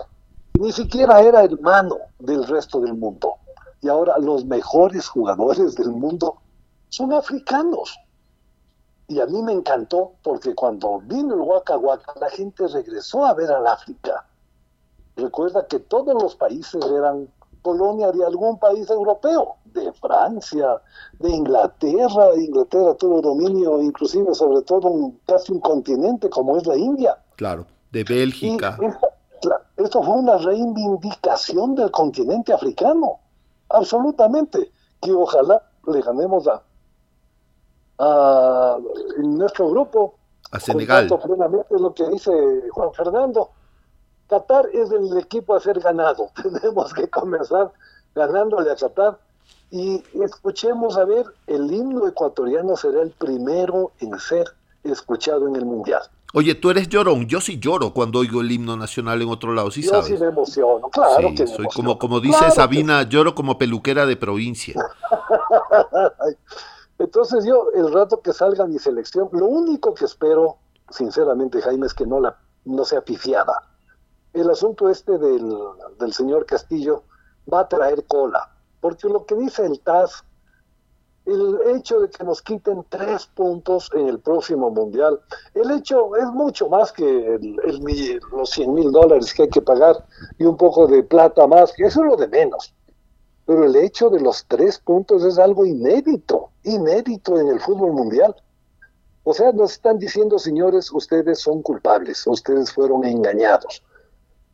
[0.54, 3.36] ni siquiera era hermano del resto del mundo.
[3.82, 6.36] Y ahora los mejores jugadores del mundo
[6.90, 7.96] son africanos.
[9.08, 13.34] Y a mí me encantó porque cuando vino el Waka Waka, la gente regresó a
[13.34, 14.24] ver al África.
[15.16, 17.28] Recuerda que todos los países eran
[17.62, 20.80] colonia de algún país europeo, de Francia,
[21.18, 22.30] de Inglaterra.
[22.36, 27.18] Inglaterra tuvo dominio inclusive sobre todo un, casi un continente como es la India.
[27.36, 28.78] Claro, de Bélgica.
[28.80, 33.18] esta- esto fue una reivindicación del continente africano,
[33.70, 34.70] absolutamente,
[35.00, 36.62] que ojalá le ganemos a,
[37.98, 38.78] a
[39.18, 40.14] nuestro grupo.
[40.52, 41.08] A Senegal.
[41.22, 42.32] Plenamente lo que dice
[42.72, 43.50] Juan Fernando.
[44.28, 46.30] Qatar es el equipo a ser ganado.
[46.42, 47.72] Tenemos que comenzar
[48.14, 49.18] ganándole a Qatar.
[49.72, 54.46] Y escuchemos a ver, el himno ecuatoriano será el primero en ser
[54.82, 56.02] escuchado en el Mundial.
[56.32, 57.26] Oye, tú eres llorón.
[57.26, 60.06] Yo sí lloro cuando oigo el himno nacional en otro lado, ¿sí Yo sabes?
[60.06, 61.68] sí me emociono, claro Sí, que me soy emociono.
[61.74, 64.74] como, como dice Claro que Sabina, lloro como peluquera de provincia.
[66.98, 70.58] Entonces yo, el rato que salga mi selección, lo único que espero,
[70.90, 73.54] sinceramente, Jaime, es que no, la, no sea pifiada.
[74.32, 75.48] El asunto este del,
[75.98, 77.04] del señor Castillo
[77.52, 78.50] va a traer cola,
[78.80, 80.24] porque lo que dice el TAS,
[81.26, 85.20] el hecho de que nos quiten tres puntos en el próximo Mundial,
[85.54, 90.04] el hecho es mucho más que el- los 100 mil dólares que hay que pagar
[90.38, 92.74] y un poco de plata más, que eso es lo de menos.
[93.46, 98.34] Pero el hecho de los tres puntos es algo inédito, inédito en el fútbol mundial.
[99.22, 103.82] O sea, nos están diciendo, señores, ustedes son culpables, ustedes fueron engañados.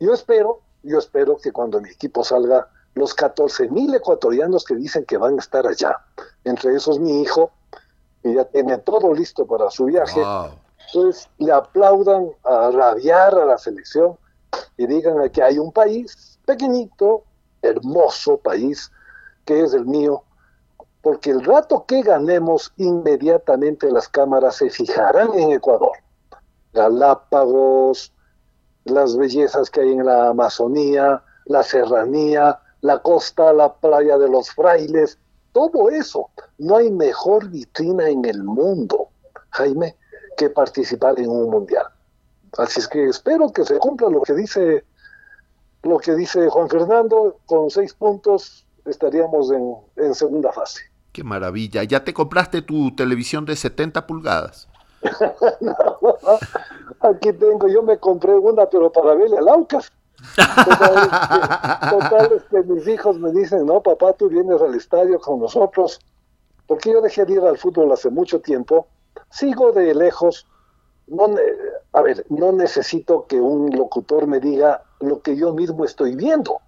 [0.01, 5.05] Yo espero, yo espero que cuando mi equipo salga, los 14 mil ecuatorianos que dicen
[5.05, 5.97] que van a estar allá,
[6.45, 7.51] entre esos mi hijo,
[8.23, 10.51] que ya tiene todo listo para su viaje, Wow.
[10.95, 14.17] pues le aplaudan a rabiar a la selección
[14.79, 17.25] y digan que hay un país pequeñito,
[17.61, 18.91] hermoso país,
[19.45, 20.23] que es el mío,
[21.03, 25.93] porque el rato que ganemos, inmediatamente las cámaras se fijarán en Ecuador.
[26.73, 28.13] Galápagos,
[28.85, 34.51] las bellezas que hay en la Amazonía, la serranía, la costa, la playa de los
[34.51, 35.19] frailes,
[35.53, 36.31] todo eso.
[36.59, 39.09] No hay mejor vitrina en el mundo,
[39.51, 39.97] Jaime,
[40.37, 41.87] que participar en un mundial.
[42.59, 44.85] Así es que espero que se cumpla lo que dice
[45.83, 50.81] lo que dice Juan Fernando, con seis puntos estaríamos en, en segunda fase.
[51.13, 51.85] Qué maravilla.
[51.85, 54.69] ¿Ya te compraste tu televisión de 70 pulgadas?
[57.01, 59.93] Aquí tengo, yo me compré una, pero para verle al Aucas.
[60.35, 65.41] Total que, es que mis hijos me dicen, no, papá, tú vienes al estadio con
[65.41, 66.01] nosotros,
[66.67, 68.87] porque yo dejé de ir al fútbol hace mucho tiempo,
[69.31, 70.47] sigo de lejos,
[71.07, 71.41] no, ne-
[71.93, 76.61] a ver, no necesito que un locutor me diga lo que yo mismo estoy viendo.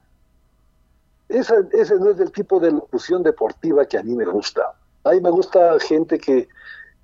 [1.29, 4.73] Esa- ese no es el tipo de locución deportiva que a mí me gusta.
[5.05, 6.49] A mí me gusta gente que,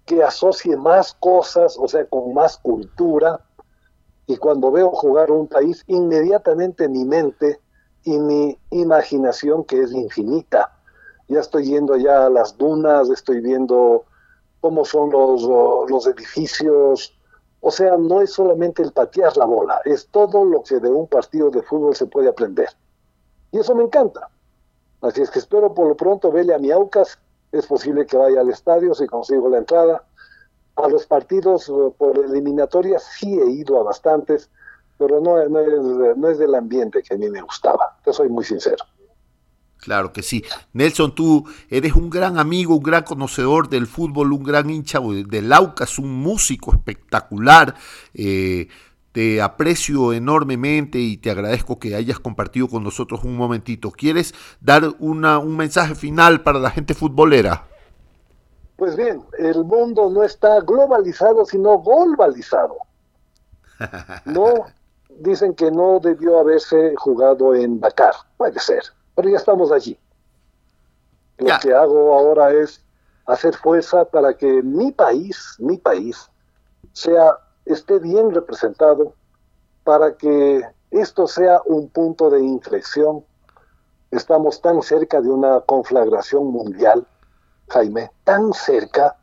[0.06, 3.40] que asocie más cosas, o sea, con más cultura,
[4.26, 7.60] y cuando veo jugar un país, inmediatamente mi mente
[8.04, 10.72] y mi imaginación, que es infinita,
[11.28, 14.04] ya estoy yendo allá a las dunas, estoy viendo
[14.60, 15.42] cómo son los,
[15.90, 17.14] los edificios,
[17.60, 21.06] o sea, no es solamente el patear la bola, es todo lo que de un
[21.06, 22.68] partido de fútbol se puede aprender.
[23.52, 24.28] Y eso me encanta.
[25.00, 27.18] Así es que espero por lo pronto verle a mi Aucas.
[27.52, 30.04] Es posible que vaya al estadio si consigo la entrada.
[30.76, 34.50] A los partidos eh, por eliminatoria sí he ido a bastantes,
[34.98, 37.98] pero no, no es, no es del ambiente que a mí me gustaba.
[38.04, 38.84] Yo soy muy sincero.
[39.84, 40.42] Claro que sí.
[40.72, 45.52] Nelson, tú eres un gran amigo, un gran conocedor del fútbol, un gran hincha del
[45.52, 47.74] Aucas, un músico espectacular.
[48.14, 48.68] Eh,
[49.12, 53.90] te aprecio enormemente y te agradezco que hayas compartido con nosotros un momentito.
[53.90, 57.68] ¿Quieres dar una, un mensaje final para la gente futbolera?
[58.76, 62.76] Pues bien, el mundo no está globalizado, sino globalizado.
[64.24, 64.66] No,
[65.08, 68.14] dicen que no debió haberse jugado en Dakar.
[68.36, 68.82] Puede ser,
[69.14, 69.98] pero ya estamos allí.
[71.38, 71.58] Lo Ya.
[71.58, 72.80] que hago ahora es
[73.26, 76.30] hacer fuerza para que mi país, mi país,
[76.92, 79.14] sea, esté bien representado,
[79.82, 83.24] para que esto sea un punto de inflexión.
[84.10, 87.06] Estamos tan cerca de una conflagración mundial,
[87.68, 89.16] Jaime, tan cerca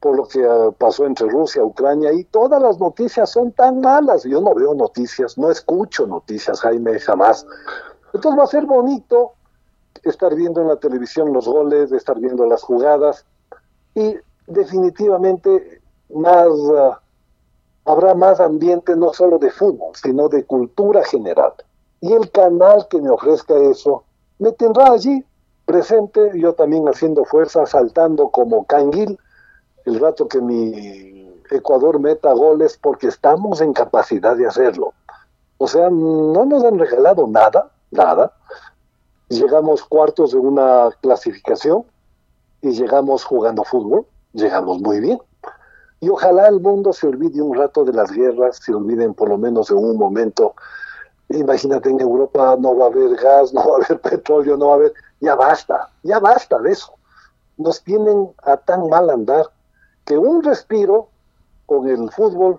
[0.00, 0.40] por lo que
[0.78, 4.24] pasó entre Rusia, Ucrania, y todas las noticias son tan malas.
[4.24, 7.46] Yo no veo noticias, no escucho noticias, Jaime, jamás.
[8.14, 9.32] Entonces va a ser bonito
[10.02, 13.26] estar viendo en la televisión los goles, estar viendo las jugadas,
[13.94, 14.16] y
[14.46, 15.82] definitivamente
[16.14, 16.94] más uh,
[17.84, 21.52] habrá más ambiente no solo de fútbol, sino de cultura general.
[22.00, 24.04] Y el canal que me ofrezca eso
[24.38, 25.24] me tendrá allí
[25.70, 29.18] presente, yo también haciendo fuerza, saltando como canguil
[29.84, 34.94] el rato que mi Ecuador meta goles porque estamos en capacidad de hacerlo.
[35.58, 38.32] O sea, no nos han regalado nada, nada.
[39.28, 41.84] Llegamos cuartos de una clasificación
[42.62, 45.18] y llegamos jugando fútbol, llegamos muy bien.
[46.00, 49.38] Y ojalá el mundo se olvide un rato de las guerras, se olviden por lo
[49.38, 50.54] menos en un momento.
[51.28, 54.72] Imagínate, en Europa no va a haber gas, no va a haber petróleo, no va
[54.72, 54.94] a haber...
[55.20, 56.94] Ya basta, ya basta de eso.
[57.56, 59.46] Nos tienen a tan mal andar
[60.04, 61.08] que un respiro
[61.66, 62.58] con el fútbol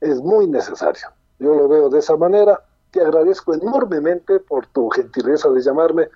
[0.00, 1.08] es muy necesario.
[1.38, 2.60] Yo lo veo de esa manera.
[2.90, 6.08] Te agradezco enormemente por tu gentileza de llamarme.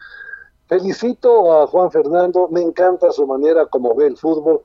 [0.67, 4.63] Felicito a Juan Fernando, me encanta su manera como ve el fútbol,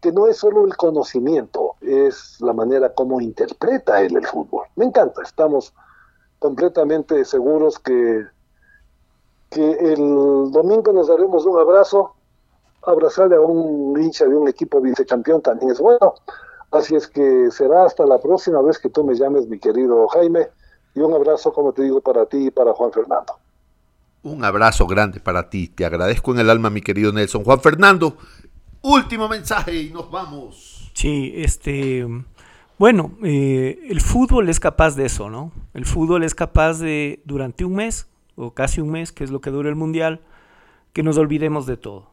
[0.00, 4.66] que no es solo el conocimiento, es la manera como interpreta él el fútbol.
[4.76, 5.72] Me encanta, estamos
[6.38, 8.24] completamente seguros que,
[9.50, 12.14] que el domingo nos daremos un abrazo.
[12.82, 16.14] Abrazarle a un hincha de un equipo vicecampeón también es bueno.
[16.70, 20.48] Así es que será hasta la próxima vez que tú me llames, mi querido Jaime.
[20.94, 23.34] Y un abrazo, como te digo, para ti y para Juan Fernando.
[24.22, 25.68] Un abrazo grande para ti.
[25.68, 27.44] Te agradezco en el alma, mi querido Nelson.
[27.44, 28.16] Juan Fernando,
[28.82, 30.90] último mensaje y nos vamos.
[30.94, 32.06] Sí, este.
[32.78, 35.52] Bueno, eh, el fútbol es capaz de eso, ¿no?
[35.74, 38.08] El fútbol es capaz de, durante un mes,
[38.54, 40.20] casi un mes, que es lo que dura el mundial,
[40.92, 42.10] que nos olvidemos de todo.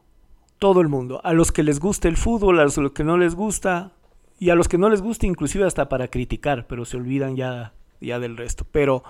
[0.59, 1.21] Todo el mundo.
[1.23, 3.91] A los que les gusta el fútbol, a los que no les gusta,
[4.39, 7.73] y a los que no les gusta, inclusive hasta para criticar, pero se olvidan ya,
[8.01, 8.65] ya del resto.
[8.71, 9.03] Pero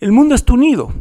[0.00, 0.92] el mundo está unido.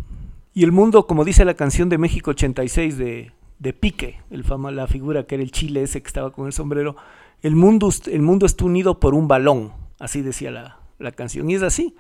[0.54, 4.72] Y el mundo, como dice la canción de México 86 de, de Pique, el fama,
[4.72, 6.96] la figura que era el chile ese que estaba con el sombrero,
[7.42, 11.50] el mundo, el mundo está unido por un balón, así decía la, la canción.
[11.50, 11.96] Y es así,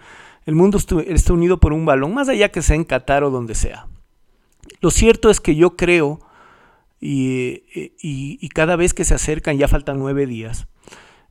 [0.48, 3.53] el mundo está unido por un balón, más allá que sea en Qatar o donde
[3.53, 3.88] sea.
[4.80, 6.22] Lo cierto es que yo creo,
[7.02, 7.64] y,
[8.02, 10.68] y, y cada vez que se acercan, ya faltan nueve días,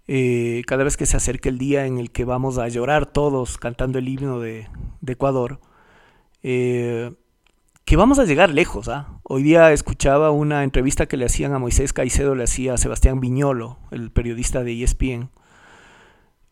[0.07, 3.57] eh, cada vez que se acerca el día en el que vamos a llorar todos
[3.57, 4.69] cantando el himno de,
[5.07, 5.61] Ecuador,
[6.43, 7.15] eh,
[7.87, 8.89] que vamos a llegar lejos.
[8.91, 9.19] ¿ah?
[9.23, 13.19] Hoy día escuchaba una entrevista que le hacían a Moisés Caicedo, le hacía a Sebastián
[13.19, 15.31] Viñolo, el periodista de ESPN,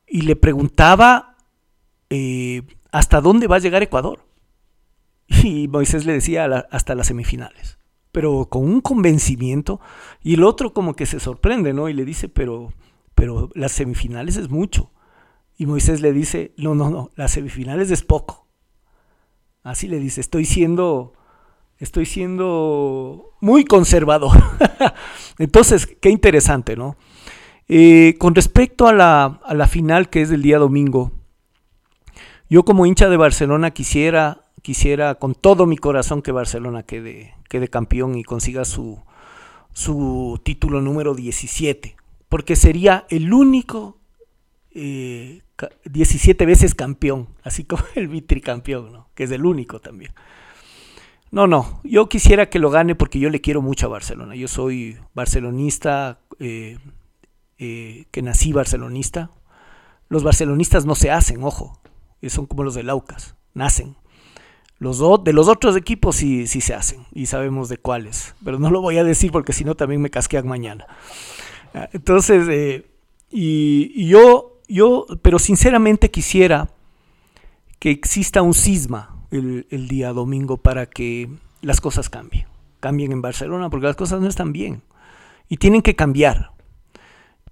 [0.09, 1.34] y le preguntaba
[2.15, 2.63] eh,
[2.93, 4.25] hasta dónde va a llegar Ecuador.
[5.43, 7.79] Y Moisés le decía hasta las semifinales,
[8.13, 9.81] pero con un convencimiento,
[10.23, 11.89] y el otro como que se sorprende, ¿no?
[11.89, 12.73] Y le dice, pero,
[13.15, 14.93] pero las semifinales es mucho.
[15.57, 18.47] Y Moisés le dice, no, no, no, las semifinales es poco.
[19.63, 21.15] Así le dice, estoy siendo
[21.79, 24.37] estoy siendo muy conservador.
[25.39, 26.97] Entonces, qué interesante, ¿no?
[27.67, 31.13] Eh, con respecto a la, a la, final que es del día domingo,
[32.55, 37.67] yo como hincha de Barcelona quisiera, quisiera con todo mi corazón que Barcelona quede, quede
[37.67, 39.03] campeón y consiga su,
[39.73, 41.97] su título número 17,
[42.29, 43.99] porque sería el único
[44.71, 45.43] eh,
[45.85, 49.09] 17 veces campeón, así como el vitricampeón, ¿no?
[49.17, 50.13] que es el único también.
[51.33, 54.37] No, no, yo quisiera que lo gane porque yo le quiero mucho a Barcelona.
[54.37, 56.79] Yo soy barcelonista, eh,
[57.59, 59.33] eh, que nací barcelonista.
[60.09, 61.81] Los barcelonistas no se hacen, ojo,
[62.31, 63.97] son como los del Aucas, nacen.
[64.79, 68.71] Los de los otros equipos sí, sí se hacen y sabemos de cuáles, pero no
[68.71, 70.87] lo voy a decir porque si no también me casquean mañana.
[71.75, 72.87] Ah, entonces, eh,
[73.31, 76.71] y, yo, yo, pero sinceramente quisiera
[77.81, 81.29] que exista un cisma el, día domingo para que
[81.61, 82.47] las cosas cambien.
[82.79, 84.83] Cambien en Barcelona porque las cosas no están bien.
[85.49, 86.53] Y tienen que cambiar.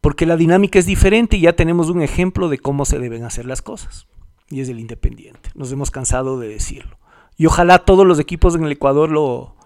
[0.01, 3.47] Porque la dinámica es diferente y ya tenemos un ejemplo de cómo se deben hacer
[3.47, 4.07] las cosas.
[4.53, 5.51] Y es el Independiente.
[5.55, 6.99] Nos hemos cansado de decirlo.
[7.37, 9.57] Y ojalá todos los equipos en el Ecuador lo,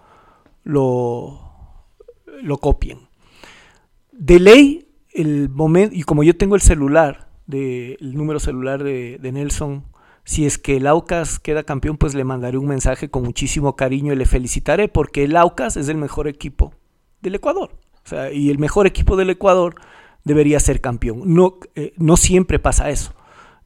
[0.63, 1.39] lo,
[2.41, 3.09] lo copien.
[4.11, 9.19] De ley, el momento, y como yo tengo el celular, de, el número celular de,
[9.21, 9.85] Nelson,
[10.23, 14.13] si es que el Aucas queda campeón, pues le mandaré un mensaje con muchísimo cariño
[14.13, 16.73] y le felicitaré porque el Aucas es el mejor equipo
[17.21, 17.71] del Ecuador.
[18.05, 19.75] O sea, y el mejor equipo del Ecuador
[20.23, 21.21] debería ser campeón.
[21.25, 23.13] No, eh, no siempre pasa eso.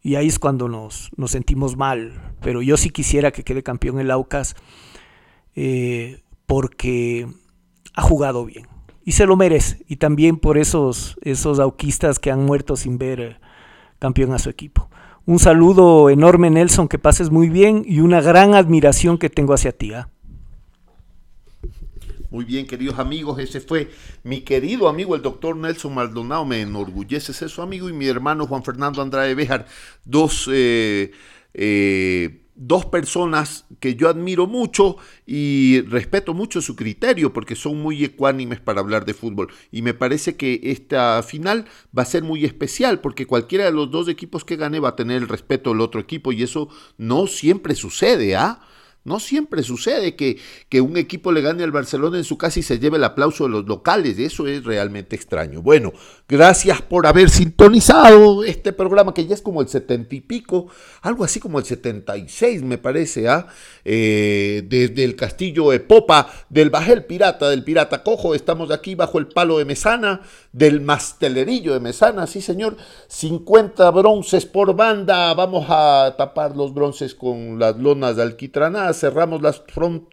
[0.02, 2.34] Y ahí es cuando nos, nos, sentimos mal.
[2.42, 4.56] Pero yo sí quisiera que quede campeón el Aucas
[5.56, 7.28] eh, porque
[7.94, 8.68] ha jugado bien.
[9.06, 9.84] Y se lo merece.
[9.88, 13.38] Y también por esos, esos auquistas que han muerto sin ver eh,
[14.00, 14.90] campeón a su equipo.
[15.26, 19.72] Un saludo enorme, Nelson, que pases muy bien y una gran admiración que tengo hacia
[19.72, 19.94] ti.
[19.94, 20.06] ¿eh?
[22.32, 23.92] Muy bien, queridos amigos, ese fue
[24.24, 26.46] mi querido amigo, el doctor Nelson Maldonado.
[26.46, 29.66] Me enorgullece ser su amigo y mi hermano Juan Fernando Andrade Béjar,
[30.06, 31.12] dos, eh,
[31.54, 34.96] eh, dos personas que yo admiro mucho
[35.26, 39.50] y respeto mucho su criterio porque son muy ecuánimes para hablar de fútbol.
[39.70, 41.66] Y me parece que esta final
[41.98, 44.96] va a ser muy especial porque cualquiera de los dos equipos que gane va a
[44.96, 48.62] tener el respeto del otro equipo y eso no siempre sucede, ¿ah?
[49.04, 50.38] No siempre sucede que,
[50.70, 53.46] que, un equipo le gane al Barcelona en su casa y se lleve el aplauso
[53.46, 54.20] de los locales.
[54.20, 55.64] Eso es realmente extraño.
[55.64, 55.92] Bueno,
[56.28, 60.68] gracias por haber sintonizado este programa que ya es como el setenta y pico,
[61.02, 63.48] algo así como el 76 me parece, ¿ah?
[63.84, 69.18] Eh, desde el castillo de Popa, del Bajel Pirata, del Pirata Cojo, estamos aquí bajo
[69.18, 70.22] el palo de Mesana,
[70.54, 77.16] del mastelerillo de Mesana, sí señor, 50 bronces por banda, vamos a tapar los bronces
[77.16, 79.64] con las lonas de alquitranadas cerramos las,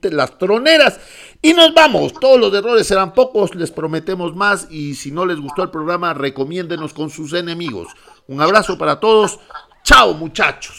[0.02, 1.00] las troneras
[1.42, 2.12] y nos vamos.
[2.14, 6.14] Todos los errores serán pocos, les prometemos más y si no les gustó el programa,
[6.14, 7.88] recomiéndenos con sus enemigos.
[8.26, 9.38] Un abrazo para todos.
[9.84, 10.76] Chao muchachos.